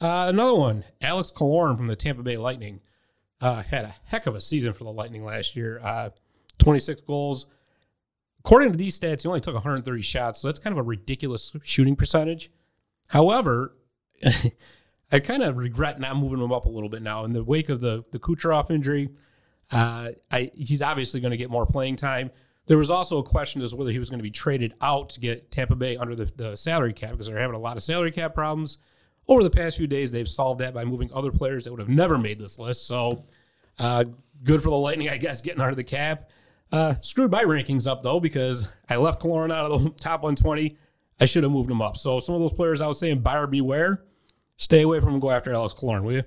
Uh, 0.00 0.26
another 0.28 0.54
one, 0.54 0.84
Alex 1.02 1.30
Killorn 1.30 1.76
from 1.76 1.86
the 1.86 1.96
Tampa 1.96 2.22
Bay 2.22 2.38
Lightning, 2.38 2.80
uh, 3.40 3.62
had 3.62 3.84
a 3.84 3.94
heck 4.04 4.26
of 4.26 4.34
a 4.34 4.40
season 4.40 4.72
for 4.72 4.84
the 4.84 4.92
Lightning 4.92 5.24
last 5.24 5.56
year. 5.56 5.80
Uh, 5.82 6.10
26 6.58 7.02
goals. 7.02 7.46
According 8.44 8.72
to 8.72 8.78
these 8.78 8.98
stats, 8.98 9.22
he 9.22 9.28
only 9.28 9.40
took 9.40 9.54
130 9.54 10.02
shots, 10.02 10.40
so 10.40 10.48
that's 10.48 10.58
kind 10.58 10.72
of 10.72 10.78
a 10.78 10.82
ridiculous 10.82 11.52
shooting 11.62 11.96
percentage. 11.96 12.50
However, 13.08 13.76
I 15.12 15.18
kind 15.20 15.42
of 15.42 15.56
regret 15.56 16.00
not 16.00 16.16
moving 16.16 16.40
him 16.40 16.52
up 16.52 16.64
a 16.64 16.68
little 16.68 16.88
bit 16.88 17.02
now. 17.02 17.24
In 17.24 17.32
the 17.32 17.44
wake 17.44 17.68
of 17.68 17.80
the 17.80 18.04
the 18.12 18.18
Kucherov 18.18 18.70
injury, 18.70 19.10
uh, 19.70 20.10
I, 20.30 20.50
he's 20.54 20.80
obviously 20.80 21.20
going 21.20 21.32
to 21.32 21.36
get 21.36 21.50
more 21.50 21.66
playing 21.66 21.96
time. 21.96 22.30
There 22.70 22.78
was 22.78 22.88
also 22.88 23.18
a 23.18 23.24
question 23.24 23.62
as 23.62 23.70
to 23.72 23.76
whether 23.76 23.90
he 23.90 23.98
was 23.98 24.10
going 24.10 24.20
to 24.20 24.22
be 24.22 24.30
traded 24.30 24.74
out 24.80 25.10
to 25.10 25.18
get 25.18 25.50
Tampa 25.50 25.74
Bay 25.74 25.96
under 25.96 26.14
the, 26.14 26.26
the 26.36 26.56
salary 26.56 26.92
cap 26.92 27.10
because 27.10 27.26
they're 27.26 27.36
having 27.36 27.56
a 27.56 27.58
lot 27.58 27.76
of 27.76 27.82
salary 27.82 28.12
cap 28.12 28.32
problems. 28.32 28.78
Over 29.26 29.42
the 29.42 29.50
past 29.50 29.76
few 29.76 29.88
days, 29.88 30.12
they've 30.12 30.28
solved 30.28 30.60
that 30.60 30.72
by 30.72 30.84
moving 30.84 31.10
other 31.12 31.32
players 31.32 31.64
that 31.64 31.72
would 31.72 31.80
have 31.80 31.88
never 31.88 32.16
made 32.16 32.38
this 32.38 32.60
list. 32.60 32.86
So, 32.86 33.24
uh, 33.80 34.04
good 34.44 34.62
for 34.62 34.70
the 34.70 34.76
Lightning, 34.76 35.08
I 35.08 35.16
guess, 35.16 35.42
getting 35.42 35.60
under 35.60 35.74
the 35.74 35.82
cap. 35.82 36.30
Uh, 36.70 36.94
screwed 37.00 37.32
my 37.32 37.42
rankings 37.42 37.90
up 37.90 38.04
though 38.04 38.20
because 38.20 38.68
I 38.88 38.98
left 38.98 39.20
Killorn 39.20 39.52
out 39.52 39.68
of 39.68 39.82
the 39.82 39.90
top 40.00 40.22
120. 40.22 40.78
I 41.18 41.24
should 41.24 41.42
have 41.42 41.50
moved 41.50 41.72
him 41.72 41.82
up. 41.82 41.96
So 41.96 42.20
some 42.20 42.36
of 42.36 42.40
those 42.40 42.52
players 42.52 42.80
I 42.80 42.86
was 42.86 43.00
saying 43.00 43.18
buyer 43.18 43.48
beware. 43.48 44.04
Stay 44.54 44.82
away 44.82 45.00
from 45.00 45.14
him. 45.14 45.18
Go 45.18 45.32
after 45.32 45.52
Alex 45.52 45.74
Killorn, 45.74 46.04
will 46.04 46.12
you? 46.12 46.24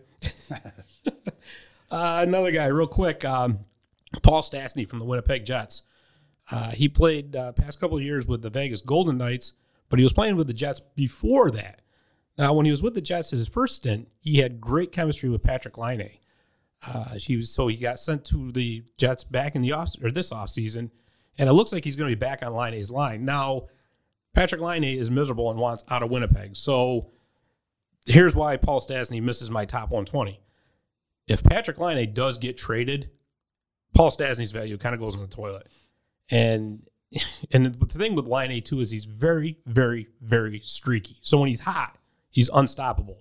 uh, 1.89 2.19
another 2.27 2.51
guy, 2.51 2.65
real 2.65 2.85
quick. 2.85 3.23
Um, 3.23 3.59
Paul 4.21 4.41
Stastny 4.41 4.85
from 4.85 4.99
the 4.99 5.05
Winnipeg 5.05 5.45
Jets. 5.45 5.83
Uh, 6.51 6.71
he 6.71 6.89
played 6.89 7.35
uh, 7.35 7.51
past 7.53 7.79
couple 7.79 7.99
years 8.01 8.27
with 8.27 8.41
the 8.41 8.49
Vegas 8.49 8.81
Golden 8.81 9.17
Knights, 9.17 9.53
but 9.89 9.99
he 9.99 10.03
was 10.03 10.13
playing 10.13 10.35
with 10.35 10.47
the 10.47 10.53
Jets 10.53 10.81
before 10.95 11.51
that. 11.51 11.81
Now, 12.37 12.53
when 12.53 12.65
he 12.65 12.71
was 12.71 12.81
with 12.81 12.95
the 12.95 13.01
Jets 13.01 13.31
his 13.31 13.47
first 13.47 13.75
stint, 13.75 14.09
he 14.19 14.39
had 14.39 14.59
great 14.59 14.91
chemistry 14.91 15.29
with 15.29 15.43
Patrik 15.43 15.77
Laine. 15.77 16.17
Uh, 16.85 17.15
he 17.15 17.37
was 17.37 17.53
so 17.53 17.67
he 17.67 17.77
got 17.77 17.99
sent 17.99 18.25
to 18.25 18.51
the 18.51 18.83
Jets 18.97 19.23
back 19.23 19.55
in 19.55 19.61
the 19.61 19.71
off 19.71 19.95
or 20.03 20.11
this 20.11 20.33
offseason, 20.33 20.89
and 21.37 21.49
it 21.49 21.53
looks 21.53 21.71
like 21.71 21.85
he's 21.85 21.95
going 21.95 22.09
to 22.09 22.15
be 22.15 22.19
back 22.19 22.43
on 22.43 22.53
Laine's 22.53 22.91
line 22.91 23.23
now. 23.23 23.67
Patrik 24.35 24.59
Laine 24.59 24.83
is 24.83 25.11
miserable 25.11 25.49
and 25.51 25.59
wants 25.59 25.83
out 25.89 26.01
of 26.01 26.09
Winnipeg. 26.09 26.55
So 26.55 27.11
here's 28.07 28.35
why 28.35 28.57
Paul 28.57 28.81
Stastny 28.81 29.21
misses 29.21 29.51
my 29.51 29.63
top 29.63 29.91
120. 29.91 30.39
If 31.27 31.43
Patrik 31.43 31.77
Laine 31.77 32.13
does 32.13 32.39
get 32.39 32.57
traded, 32.57 33.11
Paul 33.93 34.09
Stastny's 34.09 34.51
value 34.51 34.77
kind 34.77 34.95
of 34.95 34.99
goes 34.99 35.13
in 35.13 35.21
the 35.21 35.27
toilet. 35.27 35.67
And 36.31 36.87
and 37.51 37.65
the 37.65 37.85
thing 37.85 38.15
with 38.15 38.27
Laine 38.27 38.51
A 38.51 38.61
too 38.61 38.79
is 38.79 38.91
he's 38.91 39.05
very, 39.05 39.57
very, 39.65 40.07
very 40.21 40.61
streaky. 40.63 41.17
So 41.21 41.39
when 41.39 41.49
he's 41.49 41.61
hot, 41.61 41.97
he's 42.31 42.49
unstoppable. 42.53 43.19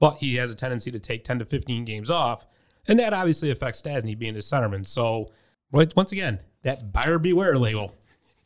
But 0.00 0.18
he 0.18 0.36
has 0.36 0.50
a 0.50 0.54
tendency 0.54 0.92
to 0.92 1.00
take 1.00 1.24
10 1.24 1.40
to 1.40 1.44
15 1.44 1.84
games 1.84 2.10
off. 2.10 2.46
And 2.86 2.98
that 3.00 3.12
obviously 3.12 3.50
affects 3.50 3.82
Stastny 3.82 4.16
being 4.16 4.34
his 4.34 4.46
centerman. 4.46 4.86
So 4.86 5.32
once 5.72 6.12
again, 6.12 6.40
that 6.62 6.92
buyer 6.92 7.18
beware 7.18 7.58
label. 7.58 7.94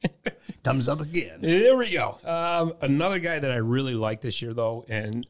Thumbs 0.38 0.88
up 0.88 1.01
again. 1.01 1.38
There 1.41 1.77
we 1.77 1.91
go. 1.91 2.19
Um, 2.25 2.75
another 2.81 3.19
guy 3.19 3.38
that 3.38 3.53
I 3.53 3.57
really 3.57 3.95
like 3.95 4.21
this 4.21 4.43
year, 4.43 4.53
though, 4.53 4.85
and 4.88 5.27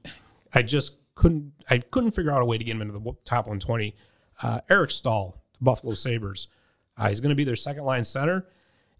I 0.55 0.63
just 0.63 0.97
couldn't, 1.15 1.53
I 1.69 1.79
couldn't 1.79 2.13
figure 2.13 2.33
out 2.33 2.41
a 2.41 2.45
way 2.45 2.57
to 2.57 2.65
get 2.65 2.77
him 2.77 2.83
into 2.83 2.95
the 2.95 3.13
top 3.25 3.47
120. 3.47 3.95
Uh, 4.43 4.61
Eric 4.71 4.91
Staal, 4.91 5.37
the 5.59 5.65
Buffalo 5.65 5.93
Sabres. 5.95 6.49
Uh, 6.97 7.09
he's 7.09 7.21
going 7.21 7.31
to 7.31 7.37
be 7.37 7.45
their 7.45 7.57
second 7.57 7.85
line 7.85 8.05
center, 8.05 8.47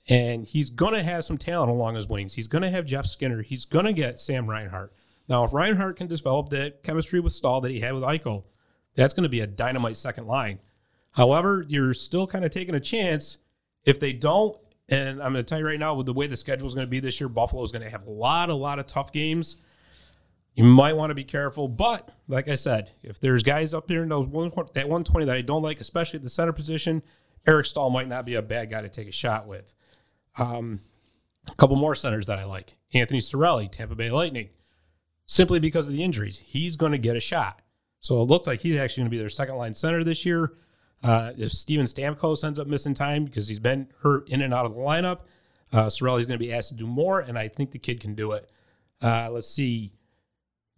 and 0.09 0.47
he's 0.47 0.71
going 0.71 0.95
to 0.95 1.03
have 1.03 1.25
some 1.25 1.39
talent 1.39 1.71
along 1.71 1.95
his 1.95 2.09
wings. 2.09 2.35
He's 2.35 2.49
going 2.49 2.63
to 2.63 2.71
have 2.71 2.87
Jeff 2.87 3.07
Skinner. 3.07 3.43
He's 3.43 3.65
going 3.65 3.85
to 3.85 3.93
get 3.93 4.19
Sam 4.19 4.49
Reinhart. 4.49 4.93
Now, 5.29 5.45
if 5.45 5.53
Reinhart 5.53 5.97
can 5.97 6.09
develop 6.09 6.49
that 6.51 6.83
chemistry 6.83 7.21
with 7.21 7.33
Staal 7.33 7.61
that 7.61 7.71
he 7.71 7.81
had 7.81 7.95
with 7.95 8.03
Eichel, 8.03 8.45
that's 8.95 9.15
going 9.15 9.23
to 9.23 9.29
be 9.29 9.41
a 9.41 9.47
dynamite 9.47 9.97
second 9.97 10.27
line. 10.27 10.59
However, 11.13 11.65
you're 11.69 11.95
still 11.95 12.27
kind 12.27 12.45
of 12.45 12.51
taking 12.51 12.75
a 12.75 12.81
chance 12.81 13.39
if 13.85 14.01
they 14.01 14.13
don't. 14.13 14.57
And 14.89 15.23
I'm 15.23 15.33
going 15.33 15.45
to 15.45 15.49
tell 15.49 15.59
you 15.59 15.67
right 15.67 15.79
now, 15.79 15.95
with 15.95 16.07
the 16.07 16.13
way 16.13 16.27
the 16.27 16.37
schedule 16.37 16.67
is 16.67 16.75
going 16.75 16.87
to 16.87 16.91
be 16.91 17.01
this 17.01 17.21
year, 17.21 17.29
Buffalo 17.29 17.63
is 17.63 17.73
going 17.73 17.83
to 17.83 17.91
have 17.91 18.07
a 18.07 18.11
lot, 18.11 18.51
a 18.51 18.55
lot 18.55 18.79
of 18.79 18.87
tough 18.87 19.13
games. 19.13 19.59
You 20.55 20.65
might 20.65 20.97
want 20.97 21.11
to 21.11 21.15
be 21.15 21.25
careful, 21.25 21.67
but 21.67 22.11
like 22.29 22.47
I 22.47 22.57
said, 22.57 22.91
if 23.03 23.19
there's 23.19 23.43
guys 23.43 23.73
up 23.73 23.89
there 23.89 24.03
in 24.03 24.11
those 24.11 24.27
one 24.27 24.51
that 24.51 24.87
120 24.87 25.25
that 25.25 25.37
I 25.37 25.41
don't 25.41 25.63
like, 25.63 25.81
especially 25.81 26.19
at 26.19 26.23
the 26.23 26.29
center 26.29 26.53
position, 26.53 27.03
Eric 27.47 27.65
Staal 27.65 27.89
might 27.89 28.09
not 28.09 28.27
be 28.27 28.35
a 28.35 28.43
bad 28.43 28.69
guy 28.69 28.83
to 28.83 28.91
take 28.91 29.09
a 29.09 29.13
shot 29.13 29.47
with. 29.47 29.75
Um, 30.39 30.81
a 31.51 31.55
couple 31.55 31.77
more 31.77 31.95
centers 31.95 32.27
that 32.27 32.39
I 32.39 32.45
like: 32.45 32.77
Anthony 32.95 33.21
Cirelli, 33.21 33.71
Tampa 33.71 33.95
Bay 33.95 34.11
Lightning, 34.11 34.51
simply 35.27 35.59
because 35.59 35.89
of 35.89 35.95
the 35.95 36.03
injuries, 36.03 36.39
he's 36.39 36.77
going 36.77 36.93
to 36.93 36.99
get 36.99 37.17
a 37.17 37.21
shot. 37.21 37.63
So 38.01 38.21
it 38.21 38.25
looks 38.25 38.47
like 38.47 38.61
he's 38.61 38.77
actually 38.77 39.03
going 39.03 39.11
to 39.11 39.17
be 39.17 39.19
their 39.19 39.29
second 39.29 39.57
line 39.57 39.75
center 39.75 40.03
this 40.03 40.27
year. 40.27 40.55
Uh, 41.03 41.33
if 41.37 41.53
Steven 41.53 41.87
Stamkos 41.87 42.45
ends 42.45 42.59
up 42.59 42.67
missing 42.67 42.95
time 42.95 43.25
because 43.25 43.49
he's 43.49 43.59
been 43.59 43.89
hurt 44.03 44.29
in 44.29 44.43
and 44.43 44.55
out 44.55 44.67
of 44.67 44.75
the 44.75 44.81
lineup, 44.81 45.21
uh, 45.73 45.87
Cirelli's 45.87 46.27
going 46.27 46.39
to 46.39 46.45
be 46.45 46.53
asked 46.53 46.69
to 46.71 46.75
do 46.75 46.87
more, 46.87 47.21
and 47.21 47.39
I 47.39 47.49
think 47.49 47.71
the 47.71 47.79
kid 47.79 48.01
can 48.01 48.15
do 48.15 48.33
it. 48.33 48.49
Uh, 49.01 49.29
let's 49.31 49.49
see. 49.49 49.93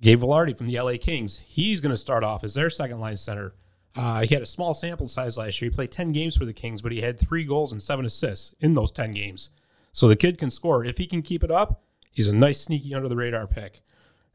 Gabe 0.00 0.20
Vilardi 0.20 0.56
from 0.56 0.66
the 0.66 0.78
LA 0.78 0.94
Kings. 1.00 1.38
He's 1.46 1.80
going 1.80 1.90
to 1.90 1.96
start 1.96 2.24
off 2.24 2.44
as 2.44 2.54
their 2.54 2.70
second 2.70 3.00
line 3.00 3.16
center. 3.16 3.54
Uh, 3.96 4.22
he 4.22 4.34
had 4.34 4.42
a 4.42 4.46
small 4.46 4.74
sample 4.74 5.06
size 5.06 5.38
last 5.38 5.60
year. 5.60 5.70
He 5.70 5.74
played 5.74 5.92
10 5.92 6.12
games 6.12 6.36
for 6.36 6.44
the 6.44 6.52
Kings, 6.52 6.82
but 6.82 6.92
he 6.92 7.00
had 7.00 7.18
three 7.18 7.44
goals 7.44 7.72
and 7.72 7.82
seven 7.82 8.04
assists 8.04 8.54
in 8.60 8.74
those 8.74 8.90
10 8.90 9.14
games. 9.14 9.50
So 9.92 10.08
the 10.08 10.16
kid 10.16 10.38
can 10.38 10.50
score. 10.50 10.84
If 10.84 10.98
he 10.98 11.06
can 11.06 11.22
keep 11.22 11.44
it 11.44 11.50
up, 11.50 11.82
he's 12.14 12.26
a 12.26 12.32
nice, 12.32 12.60
sneaky, 12.60 12.94
under 12.94 13.08
the 13.08 13.16
radar 13.16 13.46
pick. 13.46 13.80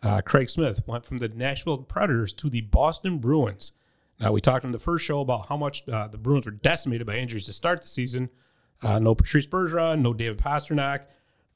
Uh, 0.02 0.22
Craig 0.22 0.50
Smith 0.50 0.82
went 0.88 1.06
from 1.06 1.18
the 1.18 1.28
Nashville 1.28 1.80
Predators 1.80 2.32
to 2.34 2.50
the 2.50 2.62
Boston 2.62 3.18
Bruins. 3.18 3.74
Now, 4.20 4.32
we 4.32 4.40
talked 4.40 4.64
in 4.64 4.72
the 4.72 4.80
first 4.80 5.06
show 5.06 5.20
about 5.20 5.48
how 5.48 5.58
much 5.58 5.88
uh, 5.88 6.08
the 6.08 6.18
Bruins 6.18 6.46
were 6.46 6.52
decimated 6.52 7.06
by 7.06 7.16
injuries 7.16 7.46
to 7.46 7.54
start 7.54 7.82
the 7.82 7.88
season. 7.88 8.30
Uh, 8.82 9.00
no 9.00 9.14
Patrice 9.16 9.48
Bergeron, 9.48 10.02
no 10.02 10.14
David 10.14 10.38
Pastrnak. 10.38 11.02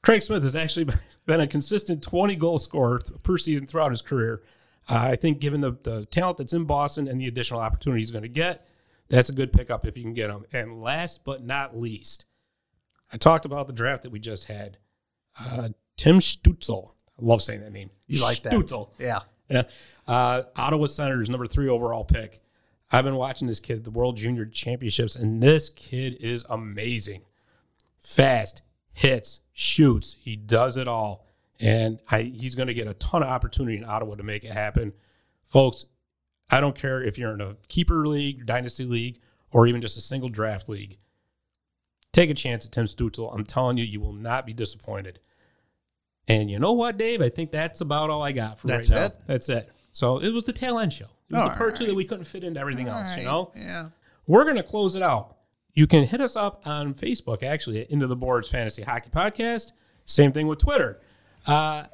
Craig 0.02 0.22
Smith 0.22 0.42
has 0.42 0.54
actually 0.56 0.86
been 1.26 1.40
a 1.40 1.46
consistent 1.46 2.02
20 2.02 2.36
goal 2.36 2.58
scorer 2.58 3.00
per 3.22 3.38
season 3.38 3.66
throughout 3.66 3.90
his 3.90 4.02
career. 4.02 4.42
Uh, 4.88 5.08
I 5.12 5.16
think, 5.16 5.40
given 5.40 5.60
the, 5.60 5.76
the 5.82 6.06
talent 6.06 6.38
that's 6.38 6.52
in 6.52 6.64
Boston 6.64 7.08
and 7.08 7.20
the 7.20 7.26
additional 7.26 7.60
opportunity 7.60 8.00
he's 8.00 8.10
going 8.10 8.22
to 8.22 8.28
get, 8.28 8.66
that's 9.08 9.28
a 9.28 9.32
good 9.32 9.52
pickup 9.52 9.86
if 9.86 9.96
you 9.96 10.02
can 10.02 10.14
get 10.14 10.30
him. 10.30 10.44
And 10.52 10.82
last 10.82 11.24
but 11.24 11.44
not 11.44 11.76
least, 11.76 12.26
I 13.12 13.16
talked 13.16 13.44
about 13.44 13.66
the 13.66 13.72
draft 13.72 14.02
that 14.02 14.10
we 14.10 14.18
just 14.18 14.46
had. 14.46 14.78
Uh, 15.38 15.70
Tim 15.96 16.18
Stützle. 16.18 16.90
I 17.18 17.24
love 17.24 17.42
saying 17.42 17.60
that 17.60 17.72
name. 17.72 17.90
You 18.06 18.20
like 18.20 18.42
that? 18.42 18.52
Stützle. 18.52 18.90
Yeah. 18.98 19.20
Yeah. 19.48 19.62
Uh, 20.06 20.42
Ottawa 20.56 20.86
Senators, 20.86 21.30
number 21.30 21.46
three 21.46 21.68
overall 21.68 22.04
pick. 22.04 22.40
I've 22.90 23.04
been 23.04 23.16
watching 23.16 23.48
this 23.48 23.60
kid 23.60 23.78
at 23.78 23.84
the 23.84 23.90
World 23.90 24.16
Junior 24.16 24.46
Championships, 24.46 25.16
and 25.16 25.42
this 25.42 25.68
kid 25.70 26.16
is 26.20 26.44
amazing. 26.48 27.22
Fast, 27.98 28.62
hits, 28.92 29.40
shoots. 29.52 30.16
He 30.20 30.36
does 30.36 30.76
it 30.76 30.86
all. 30.86 31.26
And 31.64 31.98
I, 32.10 32.22
he's 32.22 32.54
going 32.54 32.68
to 32.68 32.74
get 32.74 32.86
a 32.88 32.94
ton 32.94 33.22
of 33.22 33.28
opportunity 33.30 33.78
in 33.78 33.86
Ottawa 33.86 34.16
to 34.16 34.22
make 34.22 34.44
it 34.44 34.50
happen. 34.50 34.92
Folks, 35.46 35.86
I 36.50 36.60
don't 36.60 36.76
care 36.76 37.02
if 37.02 37.16
you're 37.16 37.32
in 37.32 37.40
a 37.40 37.56
keeper 37.68 38.06
league, 38.06 38.44
dynasty 38.44 38.84
league, 38.84 39.18
or 39.50 39.66
even 39.66 39.80
just 39.80 39.96
a 39.96 40.02
single 40.02 40.28
draft 40.28 40.68
league. 40.68 40.98
Take 42.12 42.28
a 42.28 42.34
chance 42.34 42.66
at 42.66 42.72
Tim 42.72 42.84
Stützle. 42.84 43.34
I'm 43.34 43.44
telling 43.44 43.78
you, 43.78 43.84
you 43.84 43.98
will 44.00 44.12
not 44.12 44.44
be 44.44 44.52
disappointed. 44.52 45.20
And 46.28 46.50
you 46.50 46.58
know 46.58 46.72
what, 46.72 46.98
Dave? 46.98 47.22
I 47.22 47.30
think 47.30 47.50
that's 47.50 47.80
about 47.80 48.10
all 48.10 48.22
I 48.22 48.32
got 48.32 48.60
for 48.60 48.66
That's 48.66 48.90
right 48.90 49.00
now. 49.00 49.06
it? 49.06 49.16
That's 49.26 49.48
it. 49.48 49.70
So 49.92 50.18
it 50.18 50.30
was 50.30 50.44
the 50.44 50.52
tail 50.52 50.78
end 50.78 50.92
show. 50.92 51.06
It 51.30 51.34
was 51.34 51.42
All 51.42 51.48
the 51.48 51.56
part 51.56 51.76
two 51.76 51.86
that 51.86 51.94
we 51.94 52.04
couldn't 52.04 52.26
fit 52.26 52.44
into 52.44 52.60
everything 52.60 52.88
else, 52.88 53.16
you 53.16 53.24
know? 53.24 53.52
Yeah. 53.56 53.88
We're 54.26 54.44
going 54.44 54.56
to 54.56 54.62
close 54.62 54.96
it 54.96 55.02
out. 55.02 55.36
You 55.72 55.86
can 55.86 56.04
hit 56.04 56.20
us 56.20 56.36
up 56.36 56.62
on 56.66 56.92
Facebook, 56.94 57.42
actually, 57.42 57.80
at 57.80 57.90
Into 57.90 58.06
the 58.06 58.16
Boards 58.16 58.50
Fantasy 58.50 58.82
Hockey 58.82 59.10
Podcast. 59.10 59.72
Same 60.04 60.30
thing 60.30 60.46
with 60.46 60.58
Twitter. 60.58 61.00
Uh, 61.46 61.84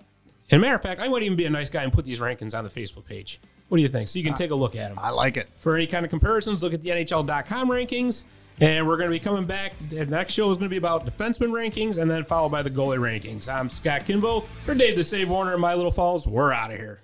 and 0.51 0.61
matter 0.61 0.75
of 0.75 0.83
fact, 0.83 1.01
I 1.01 1.09
might 1.09 1.23
even 1.23 1.37
be 1.37 1.47
a 1.47 1.51
nice 1.51 1.71
guy 1.71 1.83
and 1.85 1.93
put 1.93 2.05
these 2.05 2.21
rankings 2.21 2.57
on 2.57 2.65
the 2.65 2.71
Facebook 2.71 3.05
page. 3.05 3.41
What 3.69 3.77
do 3.77 3.83
you 3.83 3.89
think? 3.89 4.09
So 4.09 4.19
you 4.19 4.25
can 4.25 4.35
take 4.35 4.51
a 4.51 4.55
look 4.55 4.75
at 4.75 4.89
them. 4.89 4.99
I 4.99 5.11
like 5.11 5.37
it. 5.37 5.49
For 5.59 5.77
any 5.77 5.87
kind 5.87 6.05
of 6.05 6.11
comparisons, 6.11 6.63
look 6.63 6.75
at 6.75 6.83
the 6.83 6.91
NHL.com 6.91 7.69
rankings. 7.71 8.25
And 8.61 8.87
we're 8.87 8.97
going 8.99 9.09
to 9.09 9.15
be 9.15 9.21
coming 9.21 9.47
back. 9.47 9.73
The 9.89 10.05
next 10.05 10.35
show 10.35 10.51
is 10.51 10.59
going 10.59 10.67
to 10.67 10.71
be 10.71 10.77
about 10.77 11.07
defenseman 11.07 11.51
rankings 11.51 11.97
and 11.97 12.11
then 12.11 12.25
followed 12.25 12.51
by 12.51 12.63
the 12.63 12.71
goalie 12.71 12.99
rankings. 12.99 13.49
I'm 13.49 13.71
Scott 13.71 14.03
Kinvo 14.03 14.45
for 14.45 14.75
Dave 14.75 14.97
the 14.97 15.05
Save 15.05 15.31
Warner 15.31 15.53
and 15.53 15.63
My 15.63 15.75
Little 15.75 15.91
Falls. 15.91 16.27
We're 16.27 16.53
out 16.53 16.71
of 16.71 16.77
here. 16.77 17.01